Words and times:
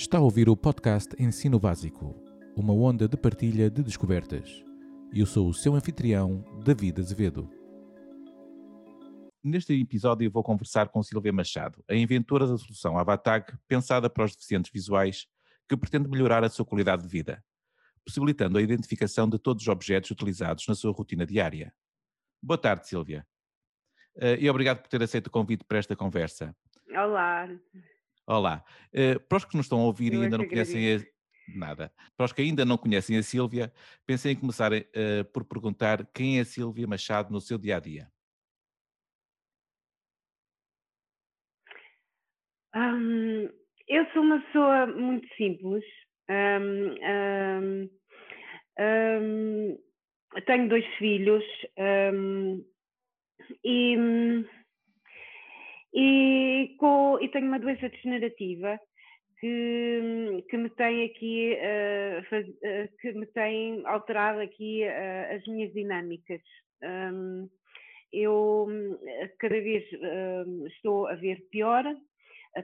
Está 0.00 0.16
a 0.16 0.22
ouvir 0.22 0.48
o 0.48 0.56
podcast 0.56 1.14
Ensino 1.22 1.60
Básico, 1.60 2.14
uma 2.56 2.72
onda 2.72 3.06
de 3.06 3.18
partilha 3.18 3.70
de 3.70 3.82
descobertas. 3.82 4.64
Eu 5.12 5.26
sou 5.26 5.46
o 5.46 5.52
seu 5.52 5.74
anfitrião, 5.74 6.42
David 6.64 6.98
Azevedo. 6.98 7.50
Neste 9.44 9.78
episódio 9.78 10.30
vou 10.30 10.42
conversar 10.42 10.88
com 10.88 11.02
Silvia 11.02 11.34
Machado, 11.34 11.84
a 11.86 11.94
inventora 11.94 12.46
da 12.46 12.56
solução 12.56 12.96
Avatag 12.96 13.52
pensada 13.68 14.08
para 14.08 14.24
os 14.24 14.34
deficientes 14.34 14.72
visuais, 14.72 15.26
que 15.68 15.76
pretende 15.76 16.08
melhorar 16.08 16.42
a 16.42 16.48
sua 16.48 16.64
qualidade 16.64 17.02
de 17.02 17.08
vida, 17.08 17.44
possibilitando 18.02 18.56
a 18.56 18.62
identificação 18.62 19.28
de 19.28 19.38
todos 19.38 19.64
os 19.64 19.68
objetos 19.68 20.10
utilizados 20.10 20.66
na 20.66 20.74
sua 20.74 20.92
rotina 20.92 21.26
diária. 21.26 21.74
Boa 22.42 22.56
tarde, 22.56 22.88
Silvia. 22.88 23.26
Eh, 24.16 24.38
e 24.40 24.48
obrigado 24.48 24.80
por 24.80 24.88
ter 24.88 25.02
aceito 25.02 25.26
o 25.26 25.30
convite 25.30 25.62
para 25.62 25.76
esta 25.76 25.94
conversa. 25.94 26.56
Olá. 26.88 27.46
Olá. 28.30 28.62
Uh, 28.94 29.18
para 29.28 29.38
os 29.38 29.44
que 29.44 29.56
nos 29.56 29.66
estão 29.66 29.80
a 29.80 29.86
ouvir 29.86 30.12
Eu 30.12 30.20
e 30.20 30.22
é 30.22 30.24
ainda 30.26 30.38
não 30.38 30.46
conhecem 30.46 30.94
a... 30.94 30.98
Nada. 31.52 31.92
Para 32.16 32.26
os 32.26 32.32
que 32.32 32.40
ainda 32.42 32.64
não 32.64 32.78
conhecem 32.78 33.18
a 33.18 33.24
Sílvia, 33.24 33.72
pensei 34.06 34.30
em 34.30 34.36
começar 34.36 34.70
uh, 34.72 35.24
por 35.32 35.44
perguntar 35.44 36.06
quem 36.14 36.38
é 36.38 36.42
a 36.42 36.44
Sílvia 36.44 36.86
Machado 36.86 37.32
no 37.32 37.40
seu 37.40 37.58
dia 37.58 37.78
a 37.78 37.80
dia. 37.80 38.06
Hum, 42.76 43.48
eu 43.88 44.06
sou 44.12 44.22
uma 44.22 44.40
pessoa 44.42 44.86
muito 44.86 45.26
simples. 45.34 45.82
Hum, 46.30 46.94
hum, 47.02 47.90
hum, 48.78 49.78
tenho 50.46 50.68
dois 50.68 50.86
filhos 50.98 51.42
hum, 52.14 52.64
e, 53.64 53.96
e, 55.94 56.74
com- 56.78 57.18
e 57.20 57.28
tenho 57.28 57.46
uma 57.46 57.58
doença 57.58 57.88
degenerativa 57.88 58.78
que, 59.40 60.44
que 60.48 60.56
me 60.56 60.70
tem 60.70 61.04
aqui 61.06 61.54
eh, 61.58 62.22
faz- 62.28 62.62
eh, 62.62 62.88
que 63.00 63.12
me 63.12 63.26
tem 63.26 63.82
alterado 63.86 64.40
aqui 64.40 64.82
eh, 64.82 65.34
as 65.36 65.46
minhas 65.46 65.72
dinâmicas. 65.72 66.40
Hum, 66.82 67.48
eu 68.12 68.66
cada 69.38 69.60
vez 69.60 69.84
hum, 70.46 70.66
estou 70.66 71.06
a 71.08 71.14
ver 71.14 71.40
pior, 71.50 71.84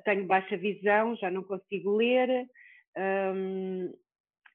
tenho 0.05 0.27
baixa 0.27 0.57
visão, 0.57 1.17
já 1.17 1.31
não 1.31 1.43
consigo 1.45 1.97
ler, 1.97 2.29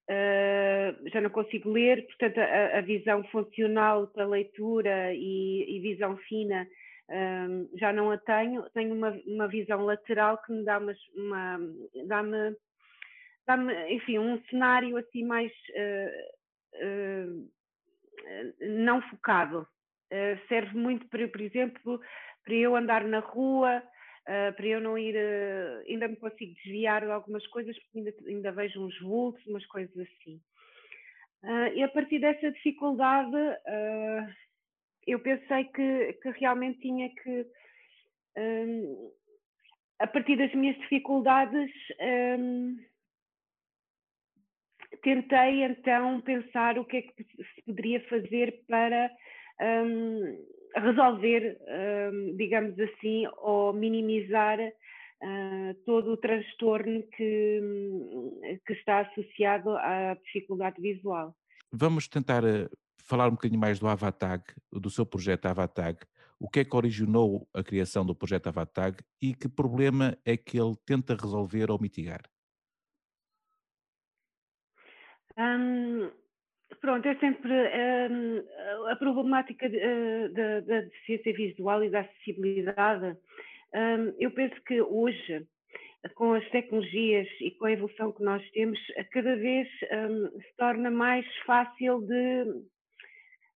eh, 0.10 0.96
já 1.12 1.22
não 1.22 1.30
consigo 1.30 1.70
ler, 1.72 2.06
portanto 2.06 2.38
a, 2.40 2.78
a 2.80 2.82
visão 2.82 3.24
funcional 3.26 4.08
para 4.08 4.28
leitura 4.28 5.14
e, 5.14 5.66
e 5.78 5.80
visão 5.80 6.18
fina 6.18 6.68
hum, 7.12 7.70
já 7.78 7.94
não 7.94 8.12
a 8.12 8.18
tenho, 8.18 8.64
tenho 8.72 8.96
uma, 8.96 9.12
uma 9.28 9.48
visão 9.48 9.84
lateral 9.86 10.38
que 10.44 10.54
me 10.54 10.64
dá 10.66 10.80
umas- 10.80 11.10
uma, 11.16 11.60
dá-me, 12.08 12.56
dá-me, 13.48 13.94
enfim, 13.96 14.20
um 14.20 14.42
cenário 14.46 14.98
assim 14.98 15.24
mais 15.26 15.52
eh, 15.76 16.28
eh, 16.76 17.26
não 18.62 19.02
focado. 19.04 19.68
Eh, 20.10 20.38
serve 20.50 20.78
muito 20.78 21.08
para, 21.10 21.28
por 21.28 21.42
exemplo, 21.42 22.02
para 22.44 22.54
eu 22.56 22.76
andar 22.76 23.04
na 23.06 23.20
rua, 23.20 23.82
eh, 24.28 24.52
para 24.52 24.68
eu 24.68 24.82
não 24.82 24.98
ir, 24.98 25.16
eh, 25.16 25.84
ainda 25.88 26.08
me 26.08 26.18
consigo 26.18 26.54
desviar 26.56 27.02
de 27.06 27.12
algumas 27.12 27.46
coisas, 27.48 27.78
porque 27.80 28.00
ainda, 28.00 28.14
ainda 28.28 28.52
vejo 28.52 28.86
uns 28.86 29.00
vultos, 29.00 29.46
umas 29.48 29.66
coisas 29.68 29.96
assim. 29.98 30.40
Ah, 31.44 31.70
e 31.74 31.82
a 31.84 31.90
partir 31.90 32.20
dessa 32.20 32.52
dificuldade, 32.52 33.36
eu 35.08 35.20
pensei 35.20 35.66
que, 35.66 36.14
que 36.14 36.30
realmente 36.32 36.80
tinha 36.80 37.10
que, 37.10 37.46
hum, 38.38 39.12
a 40.00 40.08
partir 40.08 40.38
das 40.38 40.54
minhas 40.54 40.78
dificuldades, 40.78 41.72
hum, 42.40 42.78
tentei 45.04 45.64
então 45.64 46.22
pensar 46.22 46.78
o 46.78 46.86
que 46.86 46.98
é 46.98 47.02
que 47.02 47.24
se 47.24 47.62
poderia 47.66 48.02
fazer 48.08 48.64
para 48.68 49.12
hum, 49.62 50.46
resolver, 50.76 51.58
hum, 52.12 52.36
digamos 52.38 52.80
assim, 52.80 53.26
ou 53.38 53.74
minimizar 53.74 54.60
ah, 55.24 55.76
todo 55.86 56.14
o 56.14 56.18
transtorno 56.18 57.04
que, 57.16 57.62
que 58.66 58.74
está 58.74 59.02
associado 59.02 59.78
à 59.78 60.16
dificuldade 60.26 60.82
visual. 60.82 61.36
Vamos 61.72 62.08
tentar 62.08 62.44
eh, 62.44 62.68
falar 63.06 63.28
um 63.28 63.32
bocadinho 63.32 63.60
mais 63.60 63.80
do 63.80 63.88
Avatag, 63.88 64.44
do 64.72 64.90
seu 64.90 65.06
projeto 65.06 65.46
Avatag. 65.46 66.00
O 66.40 66.50
que 66.50 66.62
é 66.62 66.66
que 66.66 66.76
originou 66.76 67.48
a 67.54 67.64
criação 67.64 68.04
do 68.06 68.16
projeto 68.16 68.48
Avatag 68.48 68.98
e 69.22 69.36
que 69.36 69.48
problema 69.48 70.18
é 70.26 70.36
que 70.36 70.60
ele 70.60 70.76
tenta 70.86 71.16
resolver 71.16 71.70
ou 71.70 71.80
mitigar? 71.80 72.22
Hum, 75.38 76.10
pronto, 76.80 77.08
é 77.08 77.16
sempre 77.18 77.52
hum, 77.52 78.44
a 78.90 78.96
problemática 78.96 79.68
eh, 79.68 80.28
da, 80.30 80.82
deficiência 80.82 81.34
visual 81.34 81.84
e 81.84 81.90
da 81.90 82.02
acessibilidade. 82.02 83.18
hum, 83.76 84.16
eu 84.20 84.32
penso 84.32 84.56
que 84.64 84.82
hoje, 84.82 85.46
com 86.16 86.34
as 86.34 86.50
tecnologias 86.50 87.28
e 87.40 87.52
com 87.52 87.66
a 87.66 87.72
evolução 87.72 88.12
que 88.12 88.24
nós 88.24 88.44
temos, 88.50 88.80
cada 89.12 89.36
vez 89.36 89.68
se 89.70 90.56
torna 90.58 90.90
mais 90.90 91.26
fácil 91.46 92.02
de, 92.02 92.46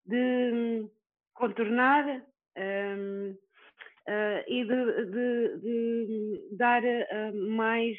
de 0.05 0.85
contornar 1.33 2.05
hum, 2.57 3.35
eh, 4.07 4.45
e 4.47 4.65
de, 4.65 5.05
de- 5.05 5.57
de 5.61 6.57
dar 6.57 6.83
eh, 6.83 7.31
mais 7.31 7.97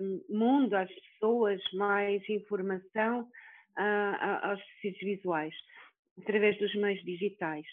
hum, 0.00 0.20
mundo 0.28 0.74
às 0.74 0.88
pessoas, 0.92 1.60
mais 1.74 2.22
informação 2.28 3.28
a- 3.76 4.50
aos 4.50 4.58
deficientes 4.60 5.00
visuais, 5.00 5.54
através 6.20 6.58
dos 6.58 6.74
meios 6.74 7.02
digitais. 7.04 7.66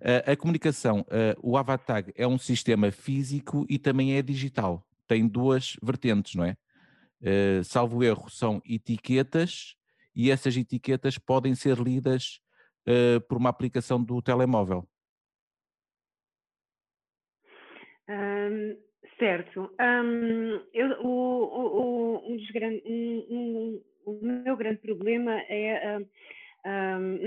A, 0.00 0.32
a 0.32 0.36
comunicação, 0.36 1.04
eh, 1.10 1.34
o 1.42 1.56
Avatag 1.56 2.12
é 2.16 2.26
um 2.26 2.38
sistema 2.38 2.90
físico 2.92 3.66
e 3.68 3.78
também 3.78 4.16
é 4.16 4.22
digital. 4.22 4.86
Tem 5.08 5.26
duas 5.26 5.76
vertentes, 5.82 6.34
não 6.34 6.44
é? 6.44 6.56
Salvo 7.64 8.04
erro, 8.04 8.30
são 8.30 8.62
etiquetas 8.64 9.74
e 10.14 10.30
essas 10.30 10.56
etiquetas 10.56 11.18
podem 11.18 11.52
ser 11.54 11.76
lidas 11.78 12.40
eh, 12.88 13.20
por 13.28 13.36
uma 13.36 13.50
aplicação 13.50 14.02
do 14.02 14.22
telemóvel. 14.22 14.82
Hum, 18.08 18.76
certo. 19.18 19.70
Hum, 19.80 20.62
eu- 20.72 21.00
o, 21.02 21.10
o- 21.10 22.32
um 22.32 22.36
dos 22.36 22.50
gran- 22.50 22.80
um- 22.86 23.26
um- 23.30 23.82
o 24.06 24.24
meu 24.24 24.56
grande 24.56 24.78
problema 24.80 25.38
é 25.48 25.98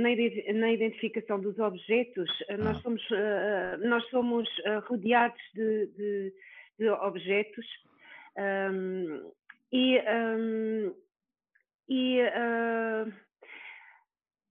na, 0.01 0.11
ide- 0.11 0.53
na 0.53 0.71
identificação 0.71 1.39
dos 1.39 1.57
objetos. 1.59 2.29
Uh, 2.49 2.57
Nós 2.57 2.77
Ah. 2.77 2.81
somos, 2.81 3.01
uh, 3.11 3.87
nós 3.87 4.03
somos 4.09 4.49
uh, 4.59 4.79
rodeados 4.87 5.41
de, 5.53 5.87
de- 5.97 6.33
de 6.79 6.89
objetos 6.89 7.65
e, 9.71 9.97
e 11.89 12.21
uh, 12.21 13.13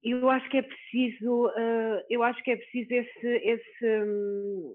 eu 0.03 0.31
acho 0.31 0.49
que 0.51 0.57
é 0.59 0.63
preciso, 0.63 1.47
uh, 1.49 2.03
eu 2.09 2.23
acho 2.23 2.43
que 2.43 2.51
é 2.51 2.57
preciso 2.57 2.93
esse, 2.95 3.27
esse 3.27 4.03
hum, 4.05 4.75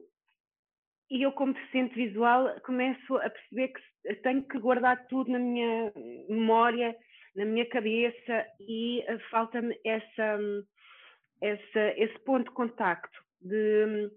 e 1.09 1.21
eu, 1.21 1.31
como 1.33 1.53
deficiente 1.53 1.93
visual, 1.95 2.59
começo 2.61 3.15
a 3.17 3.29
perceber 3.29 3.69
que 3.69 4.15
tenho 4.23 4.43
que 4.47 4.57
guardar 4.59 5.07
tudo 5.07 5.31
na 5.31 5.37
minha 5.39 5.91
memória, 6.27 6.95
na 7.35 7.45
minha 7.45 7.65
cabeça, 7.69 8.45
e 8.59 9.01
eh, 9.01 9.19
falta-me 9.29 9.79
essa, 9.85 10.37
hum, 10.39 10.63
essa, 11.41 11.93
esse 11.97 12.17
ponto 12.25 12.45
de 12.49 12.55
contacto, 12.55 13.17
de, 13.39 13.85
hum, 13.85 14.09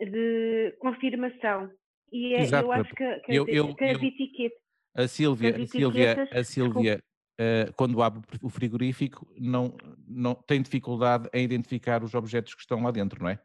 de 0.00 0.76
confirmação. 0.78 1.70
E 2.12 2.34
é- 2.34 2.42
Exato, 2.42 2.66
eu 2.66 2.72
acho 2.72 2.94
que, 2.94 3.20
que, 3.20 3.32
eu- 3.32 3.48
eu- 3.48 3.74
que 3.74 3.84
as 3.84 4.00
eu- 4.02 4.08
etiquetas. 4.08 4.58
A 4.94 5.08
Sílvia, 5.08 5.50
As 5.50 5.54
a 5.56 5.58
etiquetas, 5.58 6.30
a 6.30 6.42
desculpe. 6.42 7.02
eh, 7.40 7.66
quando 7.76 8.02
abre 8.02 8.20
o 8.42 8.48
frigorífico, 8.48 9.26
não, 9.38 9.76
não 10.08 10.34
tem 10.34 10.62
dificuldade 10.62 11.28
em 11.32 11.44
identificar 11.44 12.02
os 12.02 12.14
objetos 12.14 12.54
que 12.54 12.60
estão 12.60 12.82
lá 12.82 12.90
dentro, 12.90 13.22
não 13.22 13.30
é? 13.30 13.38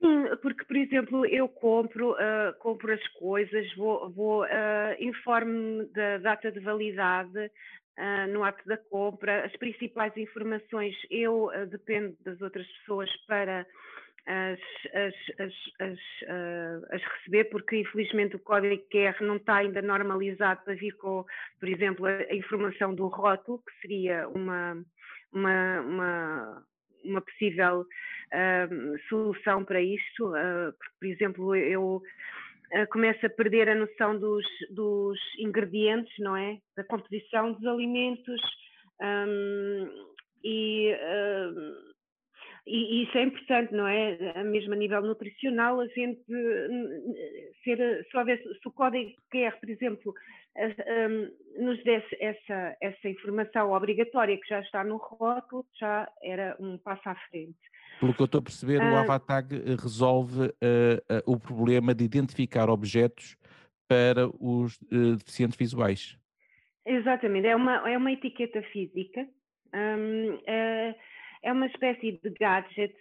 Sim, 0.00 0.36
porque, 0.42 0.64
por 0.64 0.76
exemplo, 0.76 1.26
eu 1.26 1.48
compro, 1.48 2.14
ah, 2.18 2.54
compro 2.58 2.92
as 2.92 3.08
coisas, 3.08 3.74
vou, 3.74 4.10
vou 4.10 4.42
ah, 4.44 4.94
informo-me 5.00 5.86
da 5.86 6.18
data 6.18 6.52
de 6.52 6.60
validade 6.60 7.50
ah, 7.96 8.26
no 8.26 8.44
ato 8.44 8.66
da 8.68 8.76
compra, 8.76 9.44
as 9.44 9.56
principais 9.56 10.16
informações 10.16 10.94
eu 11.10 11.50
dependo 11.70 12.14
das 12.20 12.40
outras 12.40 12.66
pessoas 12.78 13.10
para 13.26 13.66
as, 14.26 14.58
as, 14.92 15.14
as, 15.38 15.52
as, 15.78 15.98
ah, 16.28 16.80
as 16.90 17.02
receber, 17.02 17.44
porque 17.44 17.76
infelizmente 17.76 18.36
o 18.36 18.40
código 18.40 18.82
QR 18.90 19.16
não 19.22 19.36
está 19.36 19.56
ainda 19.56 19.80
normalizado 19.80 20.62
para 20.64 20.74
vir 20.74 20.92
com, 20.96 21.24
por 21.60 21.68
exemplo, 21.68 22.06
a, 22.06 22.34
informação 22.34 22.94
do 22.94 23.06
rótulo, 23.06 23.58
que 23.58 23.80
seria 23.80 24.28
uma, 24.28 24.84
uma, 25.32 25.80
uma, 25.80 26.66
uma 27.04 27.20
possível 27.20 27.86
ahm, 28.32 28.96
solução 29.08 29.64
para 29.64 29.80
isto, 29.80 30.34
ah, 30.34 30.72
porque, 30.76 30.94
por 30.98 31.06
exemplo, 31.06 31.56
eu 31.56 32.02
uh, 32.72 32.86
começa 32.90 33.28
a 33.28 33.30
perder 33.30 33.68
a 33.68 33.74
noção 33.74 34.18
dos, 34.18 34.44
dos 34.70 35.18
ingredientes, 35.38 36.12
não 36.18 36.36
é? 36.36 36.58
Da 36.76 36.82
composição 36.82 37.52
dos 37.52 37.64
alimentos 37.64 38.40
um, 39.00 40.06
e, 40.42 40.94
e, 42.66 43.04
isso 43.04 43.16
é 43.16 43.22
importante, 43.22 43.72
não 43.72 43.86
é? 43.86 44.42
Mesmo 44.44 44.72
a 44.72 44.76
nível 44.76 45.00
nutricional, 45.02 45.80
a 45.80 45.86
gente 45.86 46.20
ser, 47.62 48.06
se, 48.10 48.16
houvesse, 48.16 48.42
se 48.42 48.68
o 48.68 48.72
código 48.72 49.12
QR, 49.30 49.56
por 49.60 49.70
exemplo, 49.70 50.14
um, 50.58 51.64
nos 51.64 51.82
desse 51.84 52.16
essa, 52.20 52.76
essa 52.80 53.08
informação 53.08 53.72
obrigatória 53.72 54.36
que 54.38 54.48
já 54.48 54.60
está 54.60 54.82
no 54.82 54.96
rótulo, 54.96 55.64
já 55.78 56.08
era 56.22 56.56
um 56.58 56.76
passo 56.78 57.08
à 57.08 57.14
frente. 57.30 57.56
Pelo 58.00 58.12
que 58.12 58.20
eu 58.20 58.26
estou 58.26 58.40
a 58.40 58.42
perceber, 58.42 58.78
o 58.78 58.96
ah. 58.96 59.00
Avatag 59.00 59.54
eh, 59.54 59.76
resolve 59.80 60.46
uh, 60.46 60.48
uh, 60.48 61.32
o 61.32 61.38
problema 61.38 61.94
de 61.94 62.04
identificar 62.04 62.68
objetos 62.68 63.36
para 63.88 64.28
os 64.40 64.76
uh, 64.92 65.16
deficientes 65.16 65.56
visuais. 65.56 66.18
Exatamente, 66.84 67.46
é 67.46 67.56
uma, 67.56 67.88
é 67.88 67.96
uma 67.96 68.12
etiqueta 68.12 68.62
física, 68.72 69.26
um, 69.74 70.38
é 71.42 71.52
uma 71.52 71.66
espécie 71.66 72.12
de 72.12 72.30
gadget, 72.30 72.94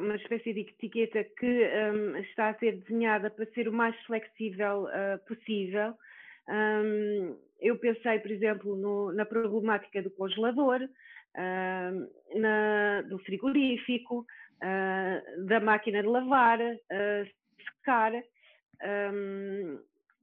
uma 0.00 0.16
espécie 0.16 0.52
de 0.52 0.60
etiqueta 0.60 1.24
que 1.24 1.46
um, 1.46 2.16
está 2.18 2.50
a 2.50 2.58
ser 2.58 2.76
desenhada 2.76 3.30
para 3.30 3.46
ser 3.46 3.68
o 3.68 3.72
mais 3.72 3.96
flexível 4.04 4.86
possível. 5.26 5.94
Um, 6.48 7.38
eu 7.60 7.78
pensei, 7.78 8.18
por 8.18 8.30
exemplo, 8.30 8.76
no, 8.76 9.12
na 9.12 9.24
problemática 9.24 10.02
do 10.02 10.10
congelador, 10.10 10.80
uh, 10.82 12.38
na, 12.40 13.02
do 13.02 13.18
frigorífico, 13.20 14.20
uh, 14.20 15.46
da 15.46 15.60
máquina 15.60 16.02
de 16.02 16.08
lavar, 16.08 16.58
secar 17.78 18.12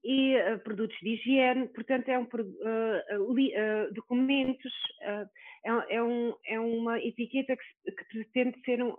e 0.04 0.36
produtos 0.64 0.98
de 1.02 1.10
higiene, 1.10 1.68
portanto 1.70 2.10
é 2.10 2.20
um 2.20 2.28
documentos, 3.94 4.74
é, 5.02 5.28
é, 5.96 6.04
um, 6.04 6.34
é, 6.46 6.60
uma 6.60 7.00
etiqueta 7.00 7.56
que, 7.58 7.92
que 7.92 8.06
pretende 8.06 8.60
ser 8.64 8.82
um, 8.82 8.96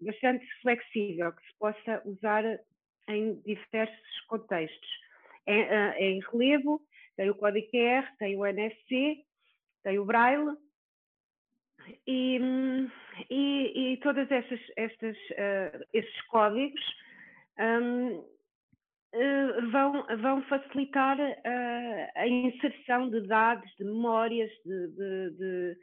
bastante 0.00 0.46
flexível, 0.62 1.32
que 1.32 1.46
se 1.46 1.58
possa 1.58 2.02
usar 2.04 2.44
em 3.08 3.40
diversos 3.42 4.20
contextos. 4.28 4.90
É, 5.46 5.60
é 5.60 6.10
em 6.10 6.20
relevo, 6.32 6.80
tem 7.16 7.30
o 7.30 7.34
código 7.34 7.66
QR, 7.70 8.06
tem 8.18 8.36
o 8.36 8.46
NFC, 8.46 9.24
tem 9.82 9.98
o 9.98 10.04
Braille, 10.04 10.56
e, 12.06 12.38
e, 13.30 13.92
e 13.92 13.96
todas 13.98 14.30
estas, 14.30 14.60
estas, 14.76 15.16
uh, 15.16 15.84
estes 15.92 16.20
códigos 16.26 16.80
um, 17.58 18.18
uh, 18.18 18.24
vão, 19.70 20.06
vão 20.18 20.42
facilitar 20.44 21.18
uh, 21.18 22.10
a 22.14 22.26
inserção 22.26 23.10
de 23.10 23.20
dados, 23.26 23.70
de 23.76 23.84
memórias, 23.84 24.50
de, 24.64 24.88
de, 24.88 25.30
de, 25.30 25.76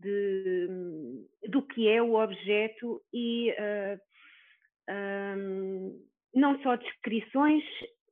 de 0.00 1.48
do 1.48 1.62
que 1.62 1.88
é 1.88 2.02
o 2.02 2.14
objeto 2.14 3.00
e 3.12 3.54
um, 4.88 6.00
não 6.34 6.60
só 6.62 6.76
descrições, 6.76 7.62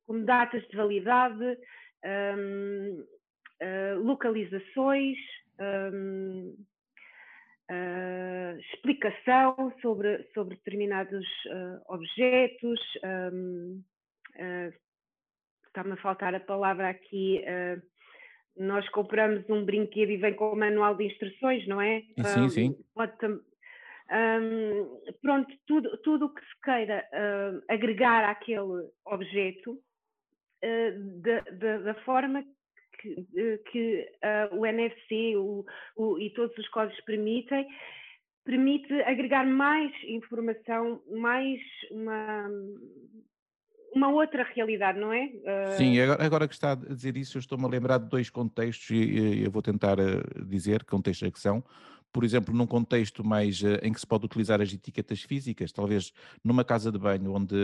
como 0.06 0.24
datas 0.24 0.66
de 0.68 0.76
validade, 0.76 1.58
um, 2.04 3.04
localizações. 4.04 5.18
Um, 5.58 6.54
uh, 7.70 8.58
explicação 8.74 9.72
sobre, 9.80 10.24
sobre 10.34 10.56
determinados 10.56 11.26
uh, 11.46 11.94
objetos. 11.94 12.80
Uh, 14.40 14.72
Está-me 15.66 15.92
a 15.92 15.96
faltar 15.98 16.34
a 16.34 16.40
palavra 16.40 16.88
aqui. 16.88 17.44
nós 18.56 18.88
compramos 18.88 19.48
um 19.48 19.64
brinquedo 19.64 20.10
e 20.10 20.16
vem 20.16 20.34
com 20.34 20.50
o 20.50 20.56
manual 20.56 20.96
de 20.96 21.04
instruções, 21.04 21.64
não 21.68 21.80
é? 21.80 22.02
Sim, 22.24 22.40
um, 22.40 22.48
sim. 22.48 22.76
Pode 22.92 23.12
um, 23.24 25.00
pronto, 25.22 25.54
tudo, 25.68 25.96
tudo 25.98 26.26
o 26.26 26.34
que 26.34 26.40
se 26.40 26.60
queira 26.64 27.08
agregar 27.68 28.28
àquele 28.28 28.90
objeto, 29.06 29.78
da, 31.84 31.94
forma 32.04 32.44
que, 33.00 33.58
que 33.70 34.12
uh, 34.24 34.56
o 34.56 34.66
NFC 34.66 35.36
o, 35.36 35.64
o, 35.96 36.18
e 36.18 36.30
todos 36.30 36.56
os 36.56 36.68
códigos 36.68 37.00
permitem, 37.04 37.66
permite 38.44 38.92
agregar 39.02 39.46
mais 39.46 39.92
informação, 40.04 41.02
mais 41.10 41.60
uma, 41.90 42.48
uma 43.94 44.08
outra 44.08 44.44
realidade, 44.54 44.98
não 44.98 45.12
é? 45.12 45.26
Uh... 45.26 45.76
Sim, 45.76 46.00
agora, 46.00 46.24
agora, 46.24 46.48
que 46.48 46.54
está 46.54 46.72
a 46.72 46.74
dizer 46.74 47.16
isso, 47.16 47.36
eu 47.36 47.40
estou-me 47.40 47.64
a 47.64 47.68
lembrar 47.68 47.98
de 47.98 48.08
dois 48.08 48.30
contextos 48.30 48.90
e, 48.90 49.42
eu 49.42 49.50
vou 49.50 49.62
tentar 49.62 49.98
uh, 49.98 50.44
dizer 50.44 50.80
que 50.84 50.90
contextos 50.90 51.26
é 51.28 51.30
que 51.30 51.40
são. 51.40 51.64
Por 52.12 52.24
exemplo, 52.24 52.54
num 52.54 52.66
contexto 52.66 53.24
mais 53.24 53.62
uh, 53.62 53.78
em 53.82 53.92
que 53.92 54.00
se 54.00 54.06
pode 54.06 54.24
utilizar 54.24 54.60
as 54.60 54.72
etiquetas 54.72 55.22
físicas, 55.22 55.72
talvez 55.72 56.12
numa 56.44 56.64
casa 56.64 56.90
de 56.90 56.98
banho 56.98 57.32
onde 57.32 57.56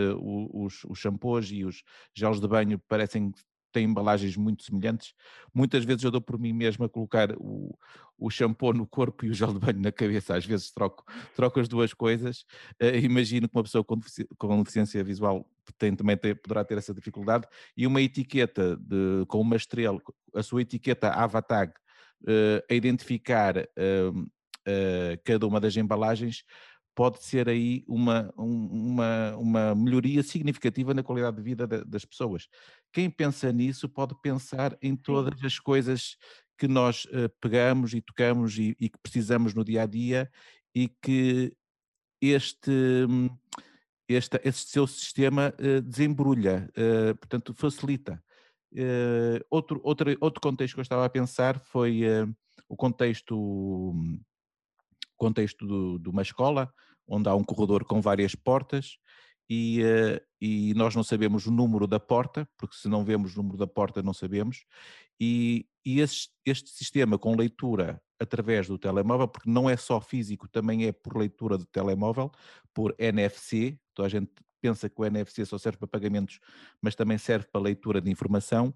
os, 0.53 0.85
os 0.85 0.99
shampoos 0.99 1.51
e 1.51 1.65
os 1.65 1.83
gels 2.15 2.41
de 2.41 2.49
banho 2.49 2.79
parecem 2.89 3.33
têm 3.77 3.85
embalagens 3.85 4.35
muito 4.39 4.63
semelhantes. 4.63 5.13
Muitas 5.53 5.85
vezes 5.85 6.03
eu 6.03 6.11
dou 6.11 6.21
por 6.21 6.39
mim 6.39 6.55
mesmo 6.55 6.87
a 6.87 6.89
colocar 6.89 7.31
o, 7.37 7.77
o 8.19 8.31
shampoo 8.31 8.73
no 8.73 8.87
corpo 8.87 9.27
e 9.27 9.29
o 9.29 9.35
gel 9.35 9.53
de 9.53 9.59
banho 9.59 9.81
na 9.81 9.93
cabeça. 9.93 10.35
Às 10.35 10.47
vezes 10.47 10.71
troco, 10.71 11.05
troco 11.35 11.61
as 11.61 11.69
duas 11.69 11.93
coisas. 11.93 12.47
Uh, 12.83 12.97
imagino 13.05 13.47
que 13.47 13.55
uma 13.55 13.63
pessoa 13.63 13.85
com, 13.85 14.01
com 14.39 14.63
deficiência 14.63 15.05
visual 15.05 15.47
tem, 15.77 15.95
também 15.95 16.17
ter, 16.17 16.41
poderá 16.41 16.65
ter 16.65 16.79
essa 16.79 16.95
dificuldade. 16.95 17.47
E 17.77 17.87
uma 17.87 18.01
etiqueta 18.01 18.79
de, 18.79 19.27
com 19.29 19.43
uma 19.43 19.57
estrela, 19.57 20.01
a 20.35 20.43
sua 20.43 20.63
etiqueta 20.63 21.11
Avatag, 21.11 21.75
uh, 22.23 22.65
a 22.71 22.75
identificar 22.75 23.59
uh, 23.59 24.31
cada 25.23 25.47
uma 25.47 25.61
das 25.61 25.77
embalagens, 25.77 26.45
pode 26.97 27.23
ser 27.23 27.47
aí 27.47 27.85
uma, 27.87 28.33
uma, 28.39 29.37
uma 29.37 29.75
melhoria 29.75 30.23
significativa 30.23 30.95
na 30.95 31.03
qualidade 31.03 31.37
de 31.37 31.43
vida 31.43 31.67
das 31.67 32.07
pessoas. 32.07 32.49
Quem 32.91 33.11
pensa 33.11 33.53
nisso 33.53 33.87
pode 33.87 34.19
pensar 34.23 34.75
em 34.81 34.97
todas 34.97 35.45
as 35.45 35.59
coisas 35.59 36.17
que 36.57 36.67
nós 36.67 37.05
uh, 37.05 37.29
pegamos 37.39 37.93
e 37.93 38.01
tocamos 38.01 38.59
e, 38.59 38.75
e, 38.81 38.89
que 38.89 38.99
precisamos 39.03 39.53
no 39.53 39.63
dia 39.63 39.83
a 39.83 39.87
dia 39.87 40.31
e 40.75 40.89
que 40.89 41.53
este, 42.19 42.73
este, 44.09 44.41
este 44.43 44.71
seu 44.71 44.87
sistema 44.87 45.53
uh, 45.61 45.83
desembrulha, 45.83 46.67
uh, 46.71 47.15
portanto, 47.17 47.53
facilita. 47.53 48.25
outro, 49.51 49.83
outro, 49.85 50.17
outro 50.19 50.41
contexto 50.41 50.75
que 50.75 50.81
eu 50.81 50.83
estava 50.83 51.05
a 51.05 51.11
pensar 51.11 51.61
foi 51.61 52.05
o 52.69 52.75
contexto 52.75 53.95
contexto 55.17 55.67
do, 55.67 55.99
de 55.99 56.09
uma 56.09 56.23
escola, 56.23 56.73
onde 57.07 57.29
há 57.29 57.35
um 57.35 57.45
corredor 57.45 57.85
com 57.85 58.01
várias 58.01 58.35
portas 58.35 58.99
e, 59.49 59.83
uh, 59.83 60.21
e 60.41 60.75
nós 60.75 60.95
não 60.95 61.03
sabemos 61.03 61.47
o 61.47 61.51
número 61.51 61.87
da 61.87 62.01
porta, 62.01 62.49
porque 62.59 62.77
se 62.77 62.89
não 62.89 63.05
vemos 63.05 63.35
o 63.35 63.39
número 63.39 63.57
da 63.57 63.67
porta 63.67 64.03
não 64.03 64.13
sabemos, 64.13 64.65
e, 65.21 65.67
e 65.85 66.01
esse, 66.01 66.29
este 66.45 66.71
sistema 66.71 67.19
com 67.19 67.37
leitura 67.37 68.01
através 68.19 68.67
do 68.67 68.79
telemóvel, 68.79 69.29
porque 69.29 69.49
não 69.49 69.69
é 69.69 69.77
só 69.77 70.01
físico, 70.01 70.49
também 70.49 70.87
é 70.87 70.93
por 70.93 71.17
leitura 71.17 71.57
do 71.59 71.67
telemóvel, 71.67 72.31
por 72.75 72.95
NFC, 72.99 73.79
toda 73.95 74.07
a 74.07 74.11
gente 74.11 74.31
pensa 74.61 74.89
que 74.89 75.01
o 75.01 75.05
NFC 75.05 75.45
só 75.45 75.59
serve 75.59 75.79
para 75.79 75.89
pagamentos, 75.89 76.41
mas 76.81 76.95
também 76.95 77.19
serve 77.19 77.47
para 77.53 77.61
leitura 77.61 78.01
de 78.01 78.11
informação, 78.11 78.75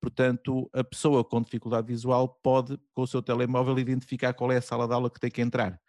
portanto 0.00 0.70
a 0.72 0.84
pessoa 0.84 1.24
com 1.24 1.40
dificuldade 1.40 1.86
visual 1.86 2.28
pode 2.42 2.78
com 2.92 3.02
o 3.02 3.06
seu 3.06 3.22
telemóvel 3.22 3.78
identificar 3.78 4.34
qual 4.34 4.52
é 4.52 4.58
a 4.58 4.62
sala 4.62 4.86
de 4.86 4.92
aula 4.92 5.10
que 5.10 5.18
tem 5.18 5.30
que 5.30 5.40
entrar 5.40 5.80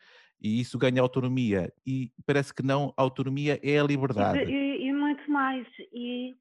e 0.42 0.60
isso 0.60 0.78
ganha 0.78 1.02
autonomia. 1.02 1.72
E 1.86 2.12
parece 2.26 2.54
que 2.54 2.64
não, 2.64 2.94
autonomia 2.98 3.60
é 3.64 3.80
a 3.80 3.84
liberdade. 3.84 4.52
E, 4.52 4.88
e 4.88 4.94
muito 4.94 5.30
mais. 5.30 5.68
E, 5.94 6.36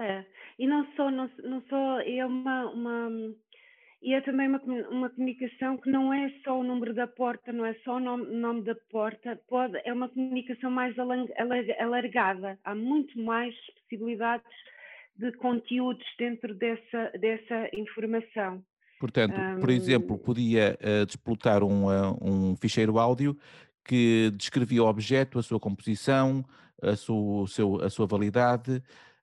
é, 0.00 0.24
e 0.58 0.66
não 0.66 0.86
só, 0.94 1.10
não, 1.10 1.30
não 1.42 1.62
só 1.68 2.00
é 2.00 2.24
uma, 2.24 2.70
uma 2.70 3.10
e 4.02 4.14
é 4.14 4.20
também 4.20 4.48
uma, 4.48 4.60
uma 4.90 5.10
comunicação 5.10 5.78
que 5.78 5.88
não 5.88 6.12
é 6.12 6.28
só 6.42 6.58
o 6.58 6.64
número 6.64 6.92
da 6.92 7.06
porta, 7.06 7.52
não 7.52 7.64
é 7.64 7.72
só 7.84 7.96
o 7.96 8.00
nome, 8.00 8.34
nome 8.34 8.62
da 8.62 8.74
porta, 8.90 9.40
pode, 9.48 9.80
é 9.84 9.92
uma 9.92 10.08
comunicação 10.08 10.72
mais 10.72 10.94
alargada. 10.98 12.58
Há 12.64 12.74
muito 12.74 13.16
mais 13.20 13.54
possibilidades 13.74 14.50
de 15.14 15.30
conteúdos 15.32 16.04
dentro 16.18 16.52
dessa, 16.52 17.12
dessa 17.20 17.70
informação. 17.72 18.64
Portanto, 19.02 19.36
um... 19.36 19.58
por 19.58 19.68
exemplo, 19.68 20.16
podia 20.16 20.78
uh, 20.80 21.04
disputar 21.04 21.64
um, 21.64 21.86
uh, 21.86 22.16
um 22.22 22.54
ficheiro 22.54 23.00
áudio 23.00 23.36
que 23.84 24.30
descrevia 24.36 24.80
o 24.80 24.86
objeto, 24.86 25.40
a 25.40 25.42
sua 25.42 25.58
composição, 25.58 26.44
a 26.80 26.94
sua, 26.94 27.48
seu, 27.48 27.82
a 27.82 27.90
sua 27.90 28.06
validade, 28.06 28.76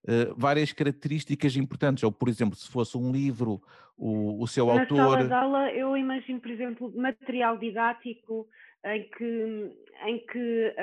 uh, 0.04 0.36
várias 0.36 0.74
características 0.74 1.56
importantes. 1.56 2.04
Ou, 2.04 2.12
por 2.12 2.28
exemplo, 2.28 2.58
se 2.58 2.70
fosse 2.70 2.98
um 2.98 3.10
livro, 3.10 3.62
o, 3.98 4.44
o 4.44 4.48
seu 4.48 4.66
Na 4.66 4.82
autor. 4.82 4.98
Na 4.98 5.06
sala 5.06 5.28
de 5.28 5.34
aula, 5.34 5.72
eu 5.72 5.96
imagino, 5.96 6.42
por 6.42 6.52
exemplo, 6.52 6.94
material 6.94 7.58
didático 7.58 8.50
em 8.84 9.10
que, 9.18 9.78
em 10.08 10.26
que 10.26 10.76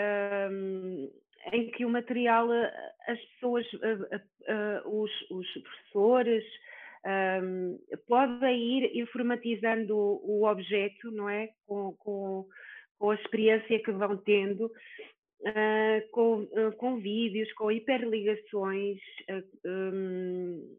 um, 0.50 1.11
em 1.53 1.71
que 1.71 1.85
o 1.85 1.91
material, 1.91 2.49
as 3.07 3.21
pessoas, 3.35 3.67
os, 4.87 5.11
os 5.31 5.47
professores, 5.62 6.45
um, 7.07 7.79
podem 8.09 8.79
ir 8.79 9.01
informatizando 9.01 9.97
o, 9.97 10.41
o 10.41 10.51
objeto, 10.51 11.11
não 11.13 11.29
é? 11.29 11.51
Com, 11.67 11.93
com, 11.99 12.47
com, 12.99 13.11
a 13.11 13.15
experiência 13.15 13.83
que 13.83 13.93
vão 13.93 14.17
tendo, 14.17 14.67
uh, 14.67 16.11
com, 16.11 16.41
uh, 16.43 16.73
com 16.77 16.97
vídeos, 16.99 17.53
com 17.53 17.71
hiperligações, 17.71 18.99
uh, 19.31 19.69
um, 19.69 20.77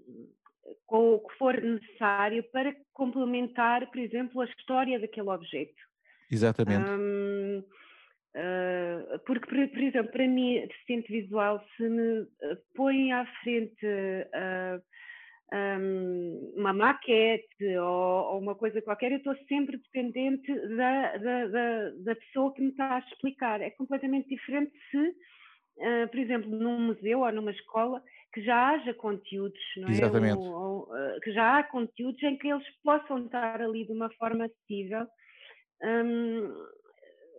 com 0.86 1.14
o 1.14 1.20
que 1.28 1.38
for 1.38 1.62
necessário 1.62 2.44
para 2.52 2.76
complementar, 2.94 3.90
por 3.90 4.00
exemplo, 4.00 4.42
a 4.42 4.46
história 4.46 5.00
daquele 5.00 5.30
objeto. 5.30 5.82
Exatamente. 6.30 6.90
Um, 6.90 7.64
porque, 9.26 9.48
por, 9.48 9.68
por, 9.70 9.80
exemplo, 9.80 10.12
para 10.12 10.28
mim, 10.28 10.62
deficiente 10.68 11.12
visual, 11.12 11.66
se 11.76 11.90
me 11.90 12.28
põe 12.76 13.12
à 13.12 13.26
frente 13.42 13.88
um, 15.54 16.54
uma 16.56 16.74
maquete 16.74 17.78
ou, 17.78 18.34
ou, 18.34 18.40
uma 18.40 18.56
coisa 18.56 18.82
qualquer, 18.82 19.12
eu 19.12 19.18
estou 19.18 19.36
sempre 19.48 19.78
dependente 19.78 20.54
da, 20.76 21.18
da, 21.18 21.48
da, 21.48 21.90
da, 21.92 22.16
pessoa 22.16 22.54
que 22.54 22.62
me 22.62 22.70
está 22.70 22.96
a 22.96 23.00
explicar. 23.00 23.62
É 23.62 23.70
completamente 23.70 24.28
diferente 24.28 24.72
se, 24.92 24.98
uh, 24.98 26.08
por 26.10 26.20
exemplo, 26.20 26.50
num 26.50 26.80
museu 26.82 27.22
ou 27.22 27.32
numa 27.32 27.52
escola, 27.52 28.04
que 28.34 28.42
já 28.42 28.72
haja 28.72 28.94
conteúdos, 28.94 29.60
não 29.78 29.88
é? 29.88 29.92
Exatamente. 29.92 30.38
Ou, 30.38 30.54
ou, 30.54 30.82
uh, 30.84 31.20
que 31.22 31.32
já 31.32 31.60
há 31.60 31.64
conteúdos 31.64 32.22
em 32.24 32.38
que 32.38 32.50
eles 32.50 32.68
possam 32.84 33.26
estar 33.26 33.62
ali 33.62 33.86
de 33.86 33.94
uma 33.94 34.10
forma 34.12 34.46
acessível, 34.46 35.08
um, 35.82 36.46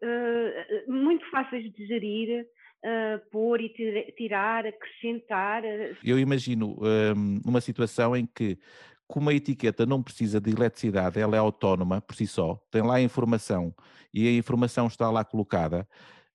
uh, 0.03 0.93
muito 0.93 1.29
fáceis 1.31 1.71
de 1.73 1.87
gerir, 1.87 2.47
uh, 2.85 3.31
pôr 3.31 3.61
e 3.61 3.69
tirar, 4.17 4.67
acrescentar. 4.67 5.63
Ah, 5.65 5.97
Eu 6.03 6.19
imagino 6.19 6.77
um, 6.81 7.41
uma 7.45 7.61
situação 7.61 8.17
em 8.17 8.27
que, 8.27 8.59
como 9.07 9.31
a 9.31 9.35
etiqueta 9.35 9.87
não 9.87 10.03
precisa 10.03 10.41
de 10.41 10.51
eletricidade, 10.51 11.19
ela 11.19 11.37
é 11.37 11.39
autónoma 11.39 12.01
por 12.01 12.15
si 12.15 12.27
só, 12.27 12.61
tem 12.71 12.83
lá 12.83 12.97
a 12.97 13.03
informação 13.03 13.75
e 14.13 14.29
a 14.29 14.33
informação 14.33 14.87
está 14.87 15.11
lá 15.11 15.25
colocada. 15.25 15.87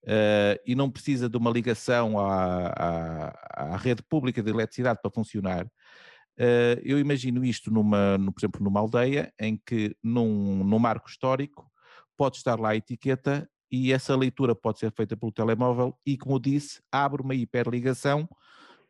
Uh, 0.04 0.60
e 0.66 0.76
não 0.76 0.92
precisa 0.92 1.30
de 1.30 1.38
uma 1.38 1.50
ligação 1.50 2.20
à, 2.20 2.68
à, 2.68 3.74
à, 3.74 3.78
rede 3.78 4.04
pública 4.04 4.44
de 4.44 4.50
eletricidade 4.50 5.00
para 5.02 5.10
funcionar, 5.10 5.66
uh, 5.66 6.80
eu 6.84 7.00
imagino 7.00 7.42
isto, 7.46 7.72
numa, 7.72 8.18
no, 8.18 8.34
por 8.34 8.42
exemplo, 8.42 8.62
numa 8.62 8.82
aldeia 8.82 9.34
em 9.40 9.56
que 9.56 9.96
num, 10.04 10.62
num 10.62 10.78
marco 10.78 11.08
histórico 11.08 11.72
pode 12.18 12.36
estar 12.36 12.60
lá 12.60 12.72
a 12.72 12.76
etiqueta 12.76 13.50
e 13.74 13.92
essa 13.92 14.15
leitura 14.15 14.53
pode 14.53 14.77
ser 14.77 14.92
feita 14.92 15.18
pelo 15.18 15.32
telemóvel 15.32 15.98
e, 16.06 16.15
como 16.15 16.39
disse, 16.39 16.80
abre 16.92 17.24
uma 17.24 17.34
hiperligação 17.34 18.30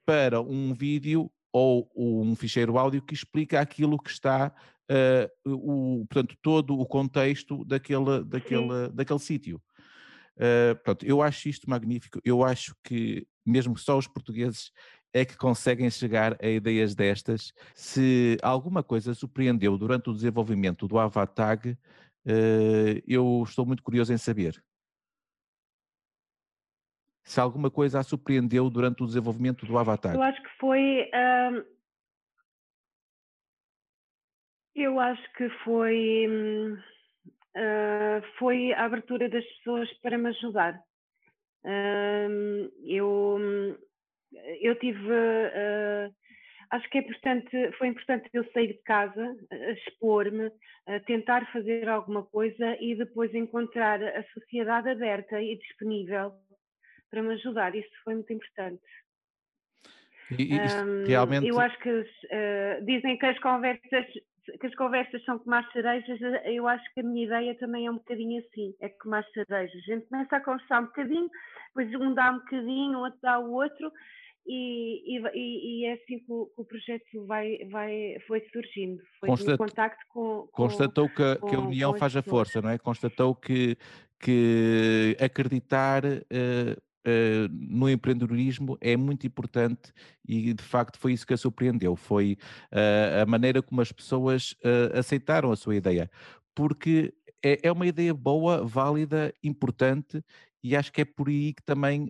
para 0.06 0.42
um 0.42 0.74
vídeo 0.74 1.32
ou 1.54 1.90
um 1.96 2.36
ficheiro 2.36 2.78
áudio 2.78 3.02
que 3.02 3.14
explica 3.14 3.62
aquilo 3.62 3.98
que 3.98 4.10
está, 4.10 4.54
uh, 4.92 5.50
o, 5.50 6.06
portanto, 6.06 6.36
todo 6.42 6.78
o 6.78 6.86
contexto 6.86 7.64
daquele, 7.64 8.26
daquele, 8.26 8.90
daquele 8.92 9.20
sítio. 9.20 9.62
Uh, 10.36 10.76
portanto, 10.76 11.06
eu 11.06 11.22
acho 11.22 11.48
isto 11.48 11.70
magnífico. 11.70 12.20
Eu 12.26 12.44
acho 12.44 12.76
que 12.84 13.26
mesmo 13.46 13.78
só 13.78 13.98
os 13.98 14.06
portugueses 14.06 14.70
é 15.14 15.24
que 15.24 15.38
conseguem 15.38 15.90
chegar 15.90 16.36
a 16.44 16.48
ideias 16.50 16.94
destas. 16.94 17.54
Se 17.74 18.38
alguma 18.44 18.84
coisa 18.84 19.14
surpreendeu 19.14 19.78
durante 19.78 20.10
o 20.10 20.14
desenvolvimento 20.14 20.90
do 20.90 21.00
Avatag, 21.00 21.70
uh, 21.70 21.78
eu 23.08 23.42
estou 23.48 23.66
muito 23.66 23.82
curioso 23.82 24.12
em 24.12 24.18
saber 24.18 24.62
se 27.24 27.40
alguma 27.40 27.72
coisa 27.72 28.00
a 28.00 28.04
surpreendeu 28.04 28.70
durante 28.70 29.02
o 29.02 29.06
desenvolvimento 29.06 29.66
do 29.66 29.78
Avatar. 29.78 30.14
Eu 30.14 30.22
acho 30.22 30.42
que 30.42 30.50
foi. 30.60 31.10
Hum, 31.14 31.64
eu 34.76 35.00
acho 35.00 35.34
que 35.34 35.50
foi. 35.64 36.28
Uh, 37.56 38.22
foi 38.40 38.74
a 38.74 38.86
abertura 38.86 39.30
das 39.30 39.46
pessoas 39.46 39.92
para 40.02 40.18
me 40.18 40.30
ajudar. 40.30 40.80
Uh, 41.64 42.70
eu, 42.86 43.78
eu 44.60 44.78
tive. 44.80 45.00
Uh, 45.08 46.14
acho 46.72 46.90
que 46.90 46.98
é 46.98 47.02
importante, 47.02 47.72
foi 47.78 47.88
importante 47.88 48.30
eu 48.34 48.44
sair 48.52 48.68
de 48.68 48.82
casa, 48.82 49.38
expor-me, 49.78 50.52
tentar 51.06 51.46
fazer 51.54 51.88
alguma 51.88 52.24
coisa 52.24 52.76
e 52.82 52.96
depois 52.96 53.32
encontrar 53.36 54.02
a 54.02 54.24
sociedade 54.34 54.90
aberta 54.90 55.40
e 55.40 55.56
disponível 55.60 56.34
para 57.14 57.22
me 57.22 57.34
ajudar. 57.36 57.76
Isso 57.76 57.92
foi 58.04 58.16
muito 58.16 58.34
importante. 58.34 58.82
E, 60.32 60.56
um, 60.56 61.06
realmente... 61.06 61.48
Eu 61.48 61.60
acho 61.60 61.78
que 61.80 61.92
uh, 61.92 62.86
dizem 62.86 63.18
que 63.20 63.26
as 63.28 63.40
conversas 63.40 64.06
que 64.60 64.68
as 64.68 64.76
conversas 64.76 65.24
são 65.24 65.40
como 65.40 65.56
as 65.56 65.72
cerejas, 65.72 66.20
eu 66.44 66.68
acho 66.68 66.84
que 66.94 67.00
a 67.00 67.04
minha 67.04 67.26
ideia 67.26 67.58
também 67.58 67.86
é 67.86 67.92
um 67.92 67.96
bocadinho 67.96 68.44
assim, 68.46 68.76
é 68.82 68.90
como 68.90 69.16
as 69.16 69.26
cerejas. 69.32 69.82
A 69.88 69.94
gente 69.94 70.06
começa 70.08 70.36
a 70.36 70.42
conversar 70.42 70.82
um 70.82 70.86
bocadinho, 70.88 71.30
depois 71.68 72.02
um 72.02 72.14
dá 72.14 72.32
um 72.32 72.40
bocadinho, 72.40 72.98
o 72.98 73.02
outro 73.04 73.20
dá 73.22 73.40
o 73.40 73.54
outro, 73.54 73.90
e, 74.46 75.18
e, 75.18 75.82
e 75.82 75.86
é 75.86 75.94
assim 75.94 76.20
que 76.20 76.26
o, 76.28 76.48
que 76.48 76.62
o, 76.62 76.66
projeto 76.66 77.26
vai, 77.26 77.58
vai, 77.72 78.18
foi 78.28 78.46
surgindo. 78.52 79.02
Foi 79.18 79.30
Constat... 79.30 79.58
contacto 79.58 80.06
com, 80.10 80.48
Constatou 80.52 81.08
com, 81.08 81.16
que, 81.16 81.48
que, 81.48 81.56
a 81.56 81.60
união 81.60 81.94
faz 81.94 82.18
a 82.18 82.22
força, 82.22 82.62
não 82.62 82.70
é? 82.70 82.78
Constatou 82.78 83.34
que, 83.34 83.78
que 84.20 85.16
acreditar 85.22 86.04
uh, 86.04 86.82
uh, 87.06 87.50
no 87.52 87.90
empreendedorismo 87.90 88.78
é 88.82 88.96
muito 88.96 89.28
importante 89.28 89.94
e 90.28 90.54
de 90.54 90.64
facto 90.64 90.98
foi 90.98 91.14
isso 91.14 91.28
que 91.28 91.34
a 91.34 91.38
surpreendeu, 91.38 91.96
foi 91.96 92.38
uh, 92.72 93.22
a 93.22 93.26
maneira 93.26 93.62
como 93.62 93.82
as 93.82 93.92
pessoas 93.92 94.52
uh, 94.64 94.98
aceitaram 94.98 95.52
a 95.52 95.56
sua 95.56 95.76
ideia, 95.76 96.10
porque 96.56 97.14
é, 97.44 97.60
é, 97.64 97.72
uma 97.72 97.86
ideia 97.86 98.14
boa, 98.14 98.66
válida, 98.66 99.34
importante 99.44 100.24
e 100.64 100.76
acho 100.78 100.94
que 100.94 101.02
é 101.02 101.06
por 101.06 101.28
aí 101.28 101.54
que 101.54 101.62
também 101.62 102.10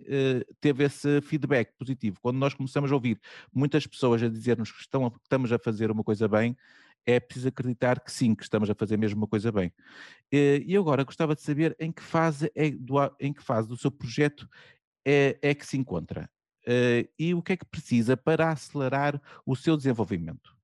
teve 0.60 0.84
esse 0.84 1.20
feedback 1.22 1.72
positivo. 1.76 2.18
Quando 2.22 2.36
nós 2.36 2.54
começamos 2.54 2.92
a 2.92 2.94
ouvir 2.94 3.18
muitas 3.52 3.84
pessoas 3.84 4.22
a 4.22 4.28
dizer-nos 4.28 4.70
que, 4.70 4.78
que 4.78 5.18
estamos 5.24 5.50
a 5.52 5.58
fazer 5.58 5.90
uma 5.90 6.04
coisa 6.04 6.28
bem, 6.28 6.56
é 7.04 7.18
preciso 7.18 7.48
acreditar 7.48 7.98
que 7.98 8.12
sim, 8.12 8.32
que 8.32 8.44
estamos 8.44 8.70
a 8.70 8.74
fazer 8.76 8.96
mesmo 8.96 9.22
uma 9.22 9.26
coisa 9.26 9.50
bem. 9.50 9.72
E 10.30 10.76
agora 10.76 11.02
gostava 11.02 11.34
de 11.34 11.42
saber 11.42 11.74
em 11.80 11.90
que 11.90 12.00
fase, 12.00 12.48
é 12.54 12.70
do, 12.70 12.94
em 13.18 13.32
que 13.32 13.42
fase 13.42 13.66
do 13.66 13.76
seu 13.76 13.90
projeto 13.90 14.48
é, 15.04 15.38
é 15.42 15.54
que 15.54 15.66
se 15.66 15.76
encontra 15.76 16.28
uh, 16.66 17.08
e 17.18 17.34
o 17.34 17.42
que 17.42 17.52
é 17.52 17.56
que 17.56 17.64
precisa 17.64 18.16
para 18.16 18.50
acelerar 18.50 19.20
o 19.46 19.54
seu 19.54 19.76
desenvolvimento? 19.76 20.54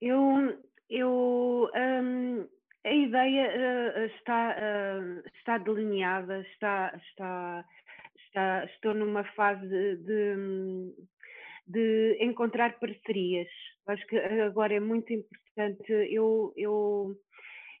Eu, 0.00 0.62
eu 0.90 1.70
um, 1.74 2.48
a 2.84 2.92
ideia 2.92 3.50
uh, 3.96 4.06
está, 4.16 4.56
uh, 4.56 5.28
está 5.38 5.58
delineada, 5.58 6.40
está, 6.52 6.94
está, 7.08 7.64
está, 8.26 8.64
estou 8.66 8.94
numa 8.94 9.24
fase 9.32 9.66
de, 9.66 9.96
de, 9.96 10.94
de 11.66 12.18
encontrar 12.20 12.78
parcerias. 12.78 13.48
Acho 13.86 14.06
que 14.06 14.16
agora 14.18 14.74
é 14.74 14.80
muito 14.80 15.12
importante 15.12 15.90
eu, 16.10 16.52
eu 16.56 17.16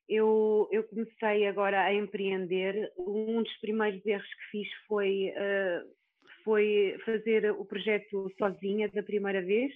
eu, 0.08 0.68
eu, 0.70 0.84
comecei 0.84 1.46
agora 1.46 1.82
a 1.82 1.94
empreender. 1.94 2.92
Um 2.96 3.42
dos 3.42 3.56
primeiros 3.58 4.04
erros 4.06 4.28
que 4.28 4.50
fiz 4.50 4.68
foi, 4.86 5.32
uh, 5.32 5.88
foi 6.44 6.96
fazer 7.04 7.50
o 7.52 7.64
projeto 7.64 8.32
sozinha 8.38 8.88
da 8.88 9.02
primeira 9.02 9.42
vez. 9.42 9.72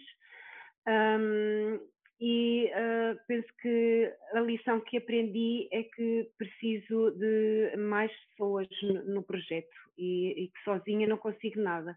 Um, 0.87 1.80
e 2.20 2.70
uh, 2.75 3.18
penso 3.26 3.49
que 3.62 4.12
a 4.34 4.40
lição 4.40 4.78
que 4.80 4.99
aprendi 4.99 5.68
é 5.72 5.82
que 5.82 6.30
preciso 6.37 7.12
de 7.12 7.76
mais 7.78 8.12
pessoas 8.30 8.68
no, 8.82 9.04
no 9.14 9.22
projeto 9.22 9.75
e, 9.96 10.44
e, 10.44 10.49
que 10.49 10.62
sozinha 10.64 11.08
não 11.08 11.16
consigo 11.16 11.60
nada. 11.60 11.96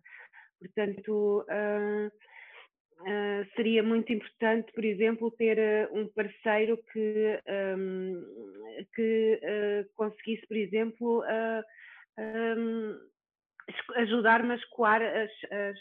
Portanto, 0.60 1.46
uh, 1.50 2.12
Uh, 3.04 3.46
seria 3.56 3.84
muito 3.84 4.14
importante, 4.14 4.72
por 4.72 4.86
exemplo, 4.86 5.30
ter 5.32 5.58
uh, 5.58 5.98
um 5.98 6.08
parceiro 6.08 6.78
que, 6.92 7.40
um, 7.78 8.24
que 8.96 9.40
uh, 9.44 9.94
conseguisse, 9.96 10.48
por 10.48 10.56
exemplo, 10.56 11.24
um, 12.18 13.00
ajudar-me 13.96 14.54
a 14.54 14.56
escoar 14.56 15.02
as, 15.02 15.32
as, 15.52 15.80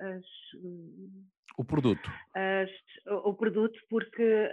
as, 0.00 0.24
o 1.56 1.64
produto. 1.64 2.08
o 3.24 3.34
produto, 3.34 3.80
porque 3.90 4.48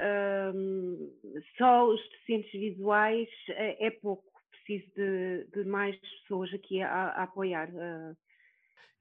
um, 0.56 1.14
só 1.56 1.88
os 1.88 2.02
deficientes 2.10 2.52
visuais 2.52 3.30
é, 3.50 3.88
é 3.88 3.92
pouco, 3.92 4.24
preciso 4.52 4.92
de, 4.96 5.46
de, 5.54 5.64
mais 5.66 5.96
pessoas 5.98 6.52
aqui 6.52 6.82
a, 6.82 7.10
a 7.10 7.24
apoiar 7.24 7.70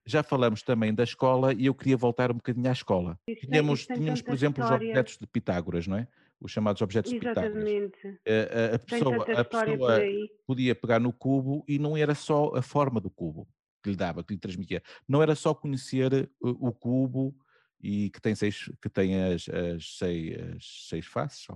já 0.07 0.23
falamos 0.23 0.63
também 0.63 0.95
da 0.95 1.05
escola 1.05 1.53
e 1.53 1.67
eu 1.67 1.75
queria 1.75 1.97
voltar 1.97 2.31
um 2.31 2.37
bocadinho 2.37 2.69
à 2.69 2.73
escola. 2.73 3.19
Isso 3.27 3.47
tínhamos, 3.47 3.87
tínhamos 3.87 4.23
por 4.23 4.35
exemplo, 4.35 4.63
história. 4.63 4.85
os 4.85 4.91
objetos 4.91 5.19
de 5.19 5.27
Pitágoras, 5.27 5.87
não 5.87 5.97
é? 5.97 6.09
os 6.41 6.53
chamados 6.53 6.83
objetos 6.83 7.13
Exatamente. 7.13 7.97
A, 8.07 8.73
a, 8.73 8.75
a 8.75 8.79
pessoa, 8.79 9.41
a 9.41 9.45
pessoa 9.45 10.01
podia 10.47 10.75
pegar 10.75 11.01
no 11.01 11.13
cubo 11.13 11.65
e 11.67 11.79
não 11.79 11.97
era 11.97 12.15
só 12.15 12.55
a 12.55 12.61
forma 12.61 13.01
do 13.01 13.09
cubo 13.09 13.49
que 13.83 13.91
lhe 13.91 13.97
dava, 13.97 14.25
que 14.25 14.33
lhe 14.33 14.39
transmitia. 14.39 14.83
Não 15.07 15.23
era 15.23 15.35
só 15.35 15.55
conhecer 15.55 16.31
o, 16.41 16.69
o 16.69 16.73
cubo 16.73 17.35
e 17.81 18.11
que 18.11 18.21
tem 18.21 18.35
seis, 18.35 18.71
que 18.81 18.89
tem 18.89 19.23
as, 19.23 19.47
as, 19.49 19.99
seis, 19.99 20.39
as 20.57 20.87
seis 20.89 21.07
faces, 21.07 21.47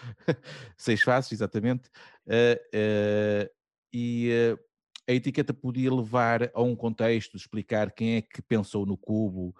seis 0.76 1.00
faces, 1.00 1.32
exatamente, 1.32 1.88
uh, 2.26 2.60
uh, 2.74 3.50
e 3.90 4.30
uh, 4.52 4.58
a 5.08 5.12
etiqueta 5.12 5.54
podia 5.54 5.92
levar 5.92 6.50
a 6.52 6.62
um 6.62 6.74
contexto, 6.74 7.36
explicar 7.36 7.92
quem 7.92 8.16
é 8.16 8.22
que 8.22 8.42
pensou 8.42 8.84
no 8.84 8.96
cubo, 8.96 9.54